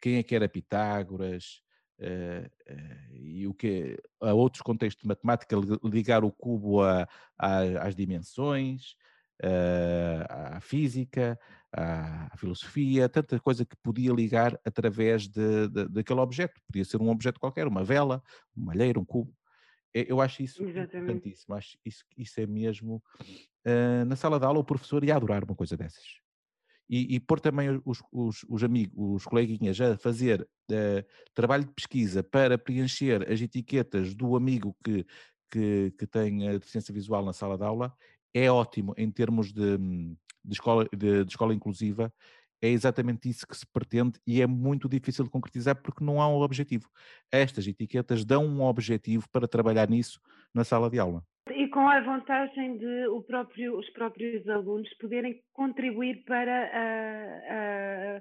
quem 0.00 0.16
é 0.16 0.22
que 0.22 0.34
era 0.34 0.48
Pitágoras, 0.48 1.62
e 3.12 3.46
o 3.46 3.54
que 3.54 3.98
a 4.20 4.32
outros 4.32 4.62
contextos 4.62 5.02
de 5.02 5.08
matemática, 5.08 5.56
ligar 5.84 6.24
o 6.24 6.32
cubo 6.32 6.82
a, 6.82 7.06
a 7.38 7.86
às 7.86 7.94
dimensões, 7.94 8.96
à 10.28 10.60
física, 10.60 11.38
à 11.72 12.36
filosofia, 12.36 13.08
tanta 13.08 13.38
coisa 13.38 13.64
que 13.64 13.76
podia 13.76 14.12
ligar 14.12 14.58
através 14.64 15.28
de, 15.28 15.68
de, 15.68 15.88
daquele 15.88 16.20
objeto. 16.20 16.60
Podia 16.66 16.84
ser 16.84 17.00
um 17.00 17.10
objeto 17.10 17.38
qualquer, 17.38 17.66
uma 17.66 17.84
vela, 17.84 18.22
uma 18.56 18.66
malheira, 18.66 18.98
um 18.98 19.04
cubo. 19.04 19.34
Eu 19.92 20.20
acho 20.20 20.42
isso 20.42 20.62
Exatamente. 20.62 20.96
importantíssimo. 20.96 21.54
Acho 21.54 21.76
isso, 21.84 22.04
isso 22.16 22.40
é 22.40 22.46
mesmo. 22.46 23.02
Uh, 23.66 24.04
na 24.06 24.16
sala 24.16 24.38
de 24.38 24.46
aula, 24.46 24.60
o 24.60 24.64
professor 24.64 25.02
ia 25.04 25.16
adorar 25.16 25.44
uma 25.44 25.54
coisa 25.54 25.76
dessas. 25.76 26.04
E, 26.88 27.14
e 27.14 27.20
pôr 27.20 27.38
também 27.38 27.80
os, 27.84 28.02
os, 28.10 28.44
os, 28.48 28.64
amigos, 28.64 28.92
os 28.96 29.24
coleguinhas 29.24 29.80
a 29.80 29.96
fazer 29.96 30.42
uh, 30.42 31.06
trabalho 31.34 31.64
de 31.64 31.72
pesquisa 31.72 32.22
para 32.22 32.58
preencher 32.58 33.30
as 33.30 33.40
etiquetas 33.40 34.14
do 34.14 34.34
amigo 34.34 34.76
que, 34.84 35.06
que, 35.50 35.92
que 35.96 36.06
tem 36.06 36.48
a 36.48 36.52
deficiência 36.52 36.92
visual 36.92 37.24
na 37.24 37.32
sala 37.32 37.56
de 37.56 37.64
aula 37.64 37.94
é 38.34 38.50
ótimo 38.50 38.94
em 38.96 39.10
termos 39.10 39.52
de, 39.52 39.78
de, 40.44 40.52
escola, 40.52 40.88
de, 40.96 41.24
de 41.24 41.30
escola 41.30 41.54
inclusiva, 41.54 42.12
é 42.62 42.68
exatamente 42.68 43.28
isso 43.28 43.46
que 43.46 43.56
se 43.56 43.66
pretende 43.66 44.18
e 44.26 44.42
é 44.42 44.46
muito 44.46 44.88
difícil 44.88 45.24
de 45.24 45.30
concretizar 45.30 45.80
porque 45.82 46.04
não 46.04 46.20
há 46.20 46.28
um 46.28 46.40
objetivo. 46.40 46.88
Estas 47.32 47.66
etiquetas 47.66 48.24
dão 48.24 48.44
um 48.46 48.62
objetivo 48.62 49.28
para 49.30 49.48
trabalhar 49.48 49.88
nisso 49.88 50.20
na 50.54 50.64
sala 50.64 50.90
de 50.90 50.98
aula. 50.98 51.22
E 51.50 51.68
com 51.68 51.88
a 51.88 52.00
vantagem 52.00 52.78
de 52.78 53.06
próprio, 53.26 53.78
os 53.78 53.88
próprios 53.90 54.48
alunos 54.48 54.88
poderem 54.98 55.40
contribuir 55.52 56.22
para 56.24 56.52
a, 56.66 58.20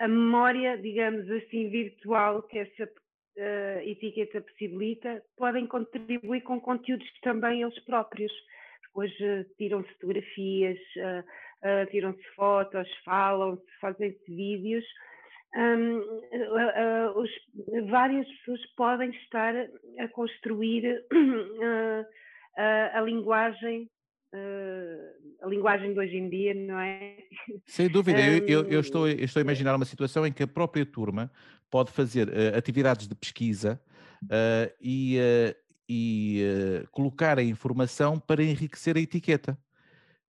a, 0.00 0.04
a 0.04 0.08
memória, 0.08 0.76
digamos 0.78 1.30
assim, 1.30 1.68
virtual 1.68 2.42
que 2.42 2.58
essa 2.58 2.84
uh, 2.84 3.78
etiqueta 3.88 4.40
possibilita, 4.40 5.22
podem 5.36 5.66
contribuir 5.66 6.42
com 6.42 6.60
conteúdos 6.60 7.06
também 7.22 7.62
eles 7.62 7.78
próprios. 7.84 8.32
Hoje 8.94 9.46
tiram-se 9.58 9.92
fotografias, 9.94 10.78
uh, 10.96 11.24
uh, 11.64 11.90
tiram-se 11.90 12.22
fotos, 12.34 12.88
falam-se, 13.04 13.64
fazem-se 13.80 14.34
vídeos. 14.34 14.84
Um, 15.56 15.98
uh, 15.98 17.18
os, 17.20 17.30
várias 17.88 18.26
pessoas 18.38 18.60
podem 18.76 19.10
estar 19.10 19.54
a 20.00 20.08
construir 20.08 21.04
a 22.94 23.00
linguagem 23.00 23.88
a 25.40 25.46
linguagem 25.46 25.92
de 25.92 25.98
hoje 25.98 26.16
em 26.16 26.28
dia, 26.28 26.54
não 26.54 26.80
é? 26.80 27.18
Sem 27.66 27.88
dúvida, 27.88 28.20
eu, 28.20 28.68
eu, 28.68 28.80
estou, 28.80 29.08
eu 29.08 29.24
estou 29.24 29.40
a 29.40 29.44
imaginar 29.44 29.76
uma 29.76 29.84
situação 29.84 30.26
em 30.26 30.32
que 30.32 30.42
a 30.42 30.46
própria 30.46 30.84
turma 30.84 31.30
pode 31.70 31.92
fazer 31.92 32.28
uh, 32.28 32.56
atividades 32.56 33.06
de 33.06 33.14
pesquisa 33.14 33.80
uh, 34.24 34.74
e, 34.80 35.18
uh, 35.18 35.56
e 35.88 36.42
uh, 36.82 36.90
colocar 36.90 37.38
a 37.38 37.42
informação 37.42 38.18
para 38.18 38.42
enriquecer 38.42 38.96
a 38.96 39.00
etiqueta. 39.00 39.58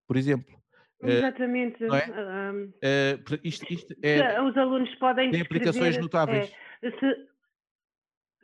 Por 0.07 0.17
exemplo. 0.17 0.64
Exatamente. 1.11 1.85
É? 1.85 1.89
Uh, 1.89 3.41
isto, 3.43 3.73
isto 3.73 3.95
é, 4.03 4.41
os 4.43 4.57
alunos 4.57 4.95
podem 4.97 5.31
tem 5.31 5.41
aplicações 5.41 5.99
notáveis. 5.99 6.53
É, 6.83 6.91
se, 6.91 7.07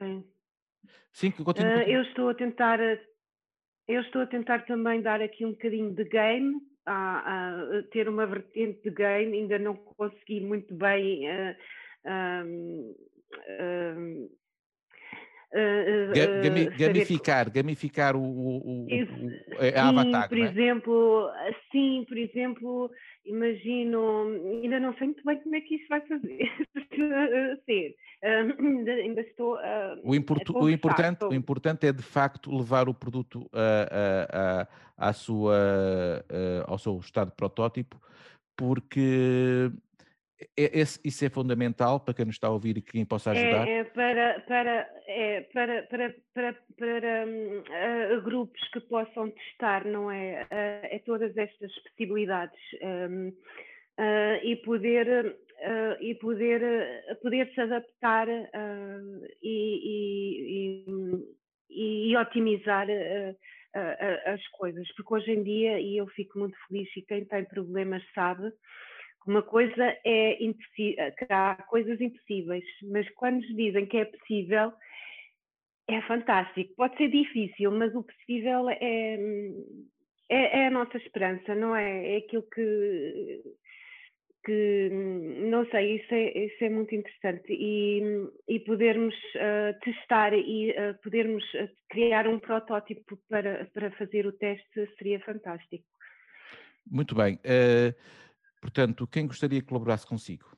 é. 0.01 0.23
Sim, 1.13 1.31
que 1.31 1.43
continue, 1.43 1.73
continue. 1.73 1.95
Eu 1.95 2.03
estou 2.03 2.29
a 2.29 2.35
tentar, 2.35 2.81
eu 2.81 4.01
estou 4.01 4.23
a 4.23 4.27
tentar 4.27 4.65
também 4.67 5.03
dar 5.03 5.21
aqui 5.21 5.45
um 5.45 5.51
bocadinho 5.51 5.95
de 5.95 6.05
game, 6.05 6.55
a, 6.87 7.79
a 7.79 7.83
ter 7.91 8.09
uma 8.09 8.27
vertente 8.27 8.83
de 8.83 8.91
game, 8.91 9.37
ainda 9.37 9.59
não 9.59 9.77
consegui 9.77 10.41
muito 10.41 10.75
bem 10.75 11.29
uh, 11.29 11.57
um, 12.07 12.95
um, 13.61 14.31
Uh, 15.53 16.13
uh, 16.13 16.79
gamificar, 16.79 17.47
saber... 17.47 17.51
gamificar 17.51 18.15
o, 18.15 18.23
o, 18.23 18.87
o, 18.87 18.89
a 19.77 19.89
avatar. 19.89 20.29
Por 20.29 20.39
é? 20.39 20.43
exemplo, 20.43 21.29
sim, 21.73 22.05
por 22.07 22.17
exemplo, 22.17 22.91
imagino, 23.27 24.27
ainda 24.63 24.79
não 24.79 24.95
sei 24.95 25.09
muito 25.09 25.25
bem 25.25 25.41
como 25.41 25.57
é 25.57 25.61
que 25.61 25.75
isso 25.75 25.87
vai 25.89 26.01
fazer 26.03 26.49
ser. 27.67 27.97
Ainda, 28.23 28.93
ainda, 28.93 29.21
estou 29.23 29.57
uh, 29.57 29.99
o, 30.05 30.15
import, 30.15 30.49
o, 30.51 30.71
importante, 30.71 31.25
o 31.25 31.35
importante 31.35 31.87
é 31.87 31.93
de 31.93 32.03
facto 32.03 32.57
levar 32.57 32.89
o 32.89 32.95
produto 32.95 33.51
a, 33.53 34.69
a, 35.01 35.07
a, 35.07 35.09
à 35.09 35.13
sua, 35.13 36.25
ao 36.67 36.79
seu 36.79 36.97
estado 36.99 37.33
protótipo, 37.33 38.01
porque 38.57 39.73
é, 40.57 40.81
esse, 40.81 40.99
isso 41.05 41.25
é 41.25 41.29
fundamental 41.29 42.01
para 42.01 42.15
quem 42.15 42.25
nos 42.25 42.37
está 42.37 42.49
a 42.49 42.53
ouvir 42.53 42.79
e 42.79 42.83
quem 42.83 43.05
possa 43.05 43.31
ajudar? 43.31 43.69
É, 43.69 43.79
é 43.79 43.85
para, 43.85 44.41
para, 44.41 44.91
é, 45.07 45.41
para, 45.53 45.83
para, 45.83 46.15
para, 46.35 46.57
para 46.79 47.27
um, 47.27 47.59
uh, 47.59 48.23
grupos 48.23 48.61
que 48.73 48.81
possam 48.81 49.31
testar, 49.31 49.85
não 49.85 50.11
é? 50.11 50.45
Uh, 50.45 50.95
é 50.95 50.99
todas 51.05 51.37
estas 51.37 51.73
possibilidades 51.83 52.59
um, 52.83 53.29
uh, 53.29 54.45
e 54.45 54.57
poder, 54.65 55.37
e 56.01 56.15
poder, 56.15 56.63
poder 57.21 57.53
se 57.53 57.61
adaptar 57.61 58.27
e, 58.31 58.45
e, 59.43 60.85
e, 61.69 62.11
e, 62.11 62.17
otimizar 62.17 62.87
as 64.25 64.47
coisas, 64.49 64.91
porque 64.97 65.15
hoje 65.15 65.33
em 65.33 65.43
dia, 65.43 65.79
e 65.79 65.99
eu 65.99 66.07
fico 66.07 66.39
muito 66.39 66.57
feliz 66.67 66.89
e 66.97 67.03
quem 67.03 67.27
tem 67.27 67.45
problemas 67.45 68.03
sabe, 68.15 68.51
uma 69.27 69.43
coisa 69.43 69.97
é 70.05 70.43
impossível, 70.43 71.13
há 71.29 71.55
coisas 71.69 72.01
impossíveis, 72.01 72.65
mas 72.91 73.09
quando 73.11 73.37
nos 73.37 73.57
dizem 73.57 73.87
que 73.87 73.99
é 73.99 74.05
possível, 74.05 74.73
é 75.89 76.01
fantástico. 76.03 76.75
Pode 76.77 76.97
ser 76.97 77.09
difícil, 77.09 77.71
mas 77.73 77.95
o 77.95 78.03
possível 78.03 78.71
é, 78.71 79.19
é, 80.29 80.61
é 80.61 80.67
a 80.67 80.71
nossa 80.71 80.97
esperança, 80.97 81.55
não 81.55 81.75
é? 81.75 82.15
É 82.15 82.17
aquilo 82.19 82.45
que, 82.55 83.43
que 84.45 84.89
não 85.51 85.67
sei, 85.67 85.97
isso 85.97 86.15
é, 86.15 86.47
isso 86.47 86.65
é 86.65 86.69
muito 86.71 86.95
interessante. 86.95 87.53
E, 87.53 88.03
e 88.49 88.61
podermos 88.61 89.15
uh, 89.15 89.79
testar 89.81 90.33
e 90.33 90.71
uh, 90.71 90.99
podermos 91.03 91.45
criar 91.91 92.27
um 92.27 92.39
protótipo 92.39 93.19
para, 93.29 93.69
para 93.75 93.91
fazer 93.93 94.27
o 94.27 94.33
teste 94.33 94.89
seria 94.97 95.21
fantástico. 95.21 95.85
Muito 96.91 97.15
bem. 97.15 97.35
Uh 97.45 98.21
Portanto, 98.61 99.07
quem 99.07 99.27
gostaria 99.27 99.61
que 99.61 99.67
colaborasse 99.67 100.07
consigo? 100.07 100.57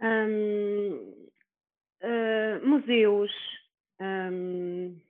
Um, 0.00 1.28
uh, 2.02 2.66
museus, 2.66 3.32
um, 4.00 5.00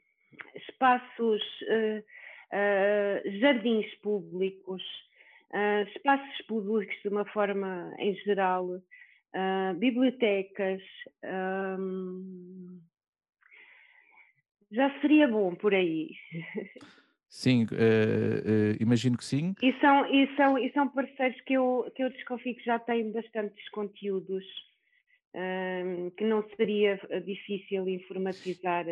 espaços, 0.54 1.42
uh, 1.62 2.04
uh, 2.52 3.40
jardins 3.40 3.92
públicos, 3.96 4.82
espaços 5.94 6.46
públicos 6.46 6.94
de 7.02 7.08
uma 7.08 7.24
forma 7.26 7.94
em 7.98 8.12
geral, 8.16 8.82
bibliotecas. 9.78 10.82
Um, 11.24 12.80
já 14.72 15.00
seria 15.00 15.28
bom 15.28 15.54
por 15.54 15.72
aí. 15.72 16.10
Sim, 17.34 17.64
uh, 17.64 17.66
uh, 17.66 18.76
imagino 18.80 19.18
que 19.18 19.24
sim. 19.24 19.56
E 19.60 19.72
são, 19.80 20.06
e, 20.06 20.36
são, 20.36 20.56
e 20.56 20.72
são 20.72 20.88
parceiros 20.88 21.38
que 21.40 21.54
eu, 21.54 21.90
que 21.92 22.04
eu 22.04 22.08
desconfio 22.10 22.54
que 22.54 22.62
já 22.64 22.78
têm 22.78 23.10
bastantes 23.10 23.68
conteúdos, 23.70 24.44
uh, 25.34 26.12
que 26.12 26.22
não 26.22 26.48
seria 26.56 26.96
difícil 27.26 27.88
informatizar 27.88 28.86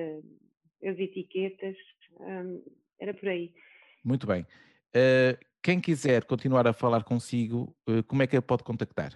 as 0.84 0.98
etiquetas, 0.98 1.76
era 2.98 3.14
por 3.14 3.28
aí. 3.28 3.54
Muito 4.04 4.26
bem. 4.26 4.44
quem 5.62 5.80
quiser 5.80 6.24
continuar 6.24 6.66
a 6.66 6.72
falar 6.72 7.04
consigo, 7.04 7.76
como 8.08 8.24
é 8.24 8.26
que 8.26 8.40
pode 8.40 8.64
contactar? 8.64 9.12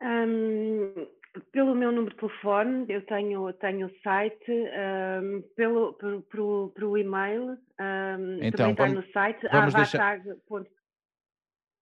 Um, 0.00 1.08
pelo 1.52 1.74
meu 1.74 1.92
número 1.92 2.14
de 2.14 2.20
telefone, 2.20 2.86
eu 2.88 3.04
tenho, 3.06 3.52
tenho 3.54 3.86
o 3.86 3.90
site, 4.02 4.50
um, 4.50 5.42
pelo, 5.54 5.92
pelo, 5.94 6.22
pelo, 6.22 6.68
pelo 6.70 6.98
e-mail, 6.98 7.58
um, 7.80 8.38
então, 8.42 8.72
também 8.72 8.72
está 8.72 8.88
no 8.88 9.12
site, 9.12 9.46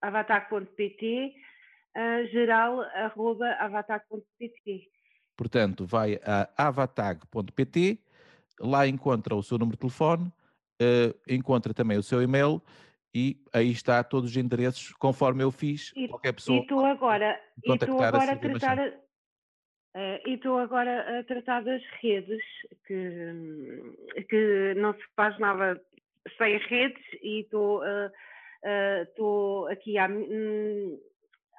avatar.pt, 0.03 1.35
uh, 1.97 2.27
geral, 2.31 2.81
arroba 2.81 3.47
avatar.pt. 3.61 4.91
Portanto, 5.37 5.85
vai 5.85 6.21
a 6.25 6.69
avatag.pt, 6.69 7.99
lá 8.61 8.87
encontra 8.87 9.35
o 9.35 9.43
seu 9.43 9.59
número 9.59 9.77
de 9.77 9.81
telefone, 9.81 10.27
uh, 10.81 11.15
encontra 11.29 11.75
também 11.75 11.99
o 11.99 12.03
seu 12.03 12.23
e-mail 12.23 12.63
e 13.15 13.41
aí 13.53 13.71
está 13.71 14.03
todos 14.03 14.31
os 14.31 14.37
endereços, 14.37 14.93
conforme 14.95 15.45
eu 15.45 15.53
fiz, 15.53 15.93
e, 15.95 16.09
qualquer 16.09 16.33
pessoa. 16.33 16.59
E 16.59 16.63
estou 16.63 16.85
agora, 16.85 17.41
e 17.65 17.73
estou 17.73 18.03
agora 18.03 18.33
a 18.33 18.37
tratar. 18.37 19.04
Uh, 19.95 20.19
e 20.27 20.35
estou 20.35 20.59
agora 20.59 21.21
a 21.21 21.23
tratar 21.23 21.63
das 21.63 21.81
redes, 22.03 22.43
que, 22.85 24.25
que 24.29 24.75
não 24.77 24.93
se 24.93 25.05
faz 25.15 25.39
nada 25.39 25.81
sem 26.37 26.59
redes, 26.59 27.01
e 27.23 27.43
estou, 27.43 27.81
uh, 27.81 28.11
uh, 29.23 29.67
aqui 29.69 29.97
à, 29.97 30.09
um, 30.09 30.99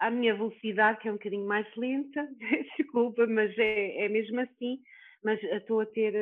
à 0.01 0.11
minha 0.11 0.35
velocidade, 0.35 0.99
que 0.99 1.07
é 1.07 1.11
um 1.11 1.15
bocadinho 1.15 1.47
mais 1.47 1.65
lenta, 1.77 2.27
desculpa, 2.77 3.25
mas 3.25 3.57
é, 3.57 4.03
é 4.03 4.09
mesmo 4.09 4.41
assim. 4.41 4.79
Mas 5.23 5.41
estou 5.41 5.79
a 5.79 5.85
ter 5.87 6.13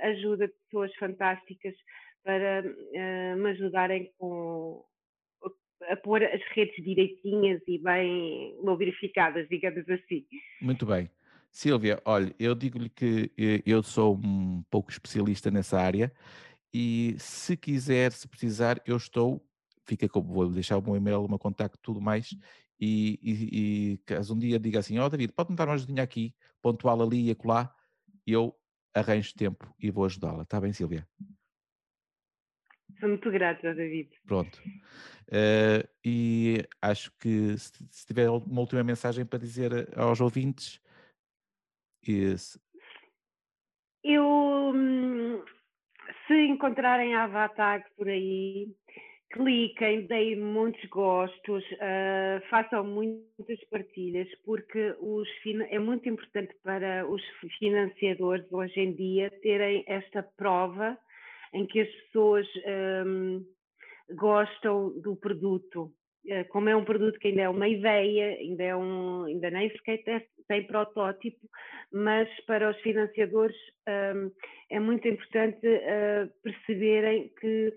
ajuda 0.00 0.48
de 0.48 0.54
pessoas 0.64 0.92
fantásticas 0.96 1.74
para 2.24 2.62
me 2.62 3.50
ajudarem 3.50 4.10
com 4.18 4.84
a 5.88 5.96
pôr 5.96 6.24
as 6.24 6.42
redes 6.52 6.82
direitinhas 6.82 7.62
e 7.68 7.78
bem 7.78 8.56
lubrificadas, 8.60 9.48
digamos 9.48 9.88
assim. 9.88 10.26
Muito 10.60 10.84
bem. 10.84 11.08
Silvia, 11.54 12.02
olha, 12.04 12.34
eu 12.36 12.52
digo-lhe 12.52 12.88
que 12.88 13.30
eh, 13.38 13.62
eu 13.64 13.80
sou 13.80 14.16
um 14.16 14.64
pouco 14.68 14.90
especialista 14.90 15.52
nessa 15.52 15.78
área 15.78 16.12
e 16.72 17.14
se 17.16 17.56
quiser, 17.56 18.10
se 18.10 18.26
precisar, 18.26 18.82
eu 18.84 18.96
estou, 18.96 19.40
fica 19.86 20.08
com, 20.08 20.20
vou 20.20 20.50
deixar 20.50 20.76
o 20.76 20.82
meu 20.82 20.96
e-mail, 20.96 21.24
o 21.24 21.28
meu 21.28 21.38
contacto, 21.38 21.78
tudo 21.80 22.00
mais, 22.00 22.36
e, 22.80 23.20
e, 23.22 23.92
e 23.92 23.98
caso 23.98 24.34
um 24.34 24.38
dia 24.38 24.58
diga 24.58 24.80
assim, 24.80 24.98
ó 24.98 25.06
oh, 25.06 25.08
David, 25.08 25.32
pode-me 25.32 25.56
dar 25.56 25.68
uma 25.68 25.74
ajudinha 25.74 26.02
aqui, 26.02 26.34
pontual 26.60 27.00
ali 27.00 27.28
e 27.28 27.30
acolá, 27.30 27.72
eu 28.26 28.52
arranjo 28.92 29.32
tempo 29.36 29.72
e 29.78 29.92
vou 29.92 30.06
ajudá-la. 30.06 30.42
Está 30.42 30.60
bem, 30.60 30.72
Silvia? 30.72 31.06
Sou 32.98 33.08
muito 33.08 33.30
grata, 33.30 33.72
David. 33.72 34.10
Pronto. 34.26 34.60
Uh, 35.28 35.88
e 36.04 36.66
acho 36.82 37.12
que 37.12 37.56
se, 37.56 37.70
se, 37.90 38.06
tiver 38.06 38.28
uma 38.28 38.60
última 38.60 38.82
mensagem 38.82 39.24
para 39.24 39.38
dizer 39.38 39.88
aos 39.96 40.20
ouvintes. 40.20 40.82
Esse... 42.12 42.58
Eu, 44.02 44.72
hum, 44.74 45.42
se 46.26 46.34
encontrarem 46.46 47.14
a 47.14 47.24
Avatag 47.24 47.84
por 47.96 48.08
aí, 48.08 48.68
cliquem, 49.32 50.06
deem 50.06 50.36
muitos 50.36 50.84
gostos, 50.90 51.64
uh, 51.72 52.48
façam 52.48 52.84
muitas 52.84 53.62
partilhas, 53.70 54.28
porque 54.44 54.94
os, 55.00 55.28
é 55.70 55.78
muito 55.78 56.08
importante 56.08 56.54
para 56.62 57.06
os 57.08 57.22
financiadores 57.58 58.46
hoje 58.52 58.78
em 58.78 58.92
dia 58.94 59.30
terem 59.42 59.84
esta 59.86 60.22
prova 60.22 60.96
em 61.52 61.66
que 61.66 61.80
as 61.80 61.88
pessoas 61.88 62.46
um, 63.06 63.44
gostam 64.14 65.00
do 65.00 65.16
produto. 65.16 65.92
Eh, 66.26 66.44
como 66.44 66.68
é 66.68 66.76
um 66.76 66.84
produto 66.84 67.18
que 67.18 67.28
ainda 67.28 67.42
é 67.42 67.48
uma 67.48 67.68
ideia, 67.68 68.36
ainda, 68.38 68.62
é 68.62 68.76
um, 68.76 69.24
ainda 69.24 69.50
nem 69.50 69.70
sequer 69.70 70.02
tem 70.48 70.66
protótipo, 70.66 71.48
mas 71.92 72.28
para 72.46 72.70
os 72.70 72.80
financiadores 72.80 73.56
um, 73.88 74.30
é 74.70 74.78
muito 74.78 75.08
importante 75.08 75.66
uh, 75.66 76.30
perceberem 76.42 77.30
que, 77.40 77.72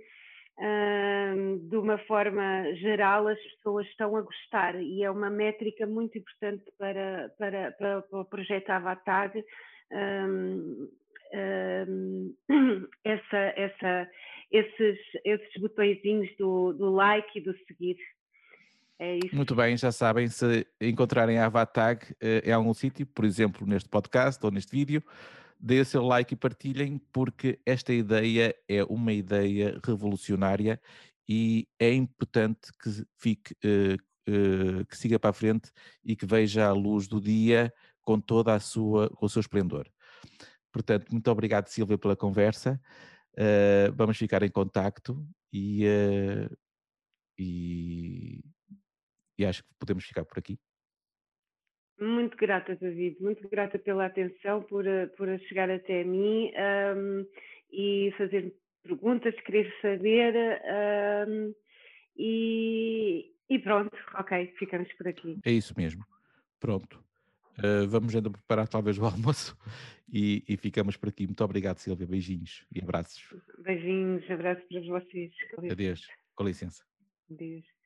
um, 0.59 1.69
de 1.69 1.77
uma 1.77 1.97
forma 1.99 2.73
geral, 2.75 3.27
as 3.27 3.39
pessoas 3.41 3.87
estão 3.87 4.15
a 4.15 4.21
gostar 4.21 4.81
e 4.81 5.03
é 5.03 5.09
uma 5.09 5.29
métrica 5.29 5.85
muito 5.85 6.17
importante 6.17 6.63
para, 6.77 7.31
para, 7.37 7.71
para, 7.73 8.01
para 8.01 8.19
o 8.19 8.25
projeto 8.25 8.69
Avatar. 8.69 9.31
Um, 9.91 10.89
essa, 13.03 13.37
essa, 13.55 14.09
esses, 14.51 14.99
esses 15.25 15.61
botõezinhos 15.61 16.29
do, 16.37 16.73
do 16.73 16.89
like 16.89 17.37
e 17.37 17.41
do 17.41 17.53
seguir. 17.65 17.97
É 18.99 19.19
Muito 19.31 19.53
bem, 19.53 19.77
já 19.77 19.91
sabem, 19.91 20.27
se 20.27 20.65
encontrarem 20.81 21.37
a 21.37 21.45
Avatag 21.45 22.15
eh, 22.19 22.41
em 22.43 22.51
algum 22.51 22.73
sítio, 22.73 23.05
por 23.05 23.25
exemplo, 23.25 23.67
neste 23.67 23.87
podcast 23.87 24.43
ou 24.43 24.51
neste 24.51 24.71
vídeo, 24.71 25.03
deem 25.59 25.81
o 25.81 25.85
seu 25.85 26.01
like 26.01 26.33
e 26.33 26.37
partilhem, 26.37 26.97
porque 27.11 27.59
esta 27.63 27.93
ideia 27.93 28.55
é 28.67 28.83
uma 28.83 29.13
ideia 29.13 29.79
revolucionária 29.85 30.81
e 31.29 31.67
é 31.79 31.93
importante 31.93 32.71
que 32.81 33.05
fique, 33.17 33.53
uh, 33.63 33.95
uh, 34.31 34.85
que 34.85 34.97
siga 34.97 35.19
para 35.19 35.29
a 35.29 35.33
frente 35.33 35.71
e 36.03 36.15
que 36.15 36.25
veja 36.25 36.65
a 36.67 36.71
luz 36.71 37.07
do 37.07 37.21
dia 37.21 37.71
com 38.03 38.19
toda 38.19 38.55
a 38.55 38.59
sua, 38.59 39.09
com 39.11 39.27
o 39.27 39.29
seu 39.29 39.41
esplendor. 39.41 39.87
Portanto, 40.71 41.11
muito 41.11 41.29
obrigado, 41.29 41.67
Silvia, 41.67 41.97
pela 41.97 42.15
conversa. 42.15 42.79
Vamos 43.95 44.17
ficar 44.17 44.41
em 44.43 44.49
contacto 44.49 45.27
e, 45.51 45.85
e, 47.37 48.41
e 49.37 49.45
acho 49.45 49.63
que 49.63 49.69
podemos 49.79 50.05
ficar 50.05 50.25
por 50.25 50.39
aqui. 50.39 50.59
Muito 51.99 52.37
grata, 52.37 52.75
David, 52.75 53.17
muito 53.19 53.47
grata 53.49 53.79
pela 53.79 54.05
atenção, 54.05 54.61
por, 54.63 54.85
eh, 54.85 55.07
por 55.07 55.27
chegar 55.47 55.69
até 55.69 56.03
mim 56.03 56.51
um, 56.95 57.25
e 57.71 58.13
fazer 58.17 58.53
perguntas, 58.83 59.33
querer 59.41 59.73
saber. 59.81 60.33
Um, 61.27 61.53
e, 62.15 63.31
e 63.49 63.59
pronto, 63.59 63.95
ok, 64.13 64.53
ficamos 64.59 64.91
por 64.93 65.07
aqui. 65.07 65.39
É 65.43 65.51
isso 65.51 65.73
mesmo. 65.75 66.05
Pronto. 66.59 67.03
Uh, 67.57 67.87
vamos 67.87 68.15
ainda 68.15 68.29
preparar 68.29 68.67
talvez 68.67 68.99
o 68.99 69.05
almoço 69.05 69.57
e, 70.11 70.43
e, 70.47 70.55
ficamos 70.57 70.95
por 70.95 71.09
aqui. 71.09 71.25
Muito 71.25 71.43
obrigado, 71.43 71.79
Silvia. 71.79 72.05
Beijinhos 72.05 72.63
e 72.71 72.79
abraços. 72.79 73.27
Beijinhos, 73.63 74.29
abraços 74.29 74.63
para 74.65 74.81
vocês. 74.81 75.33
Adeus. 75.71 76.07
Com 76.35 76.43
licença. 76.43 76.83
Adeus. 77.31 77.76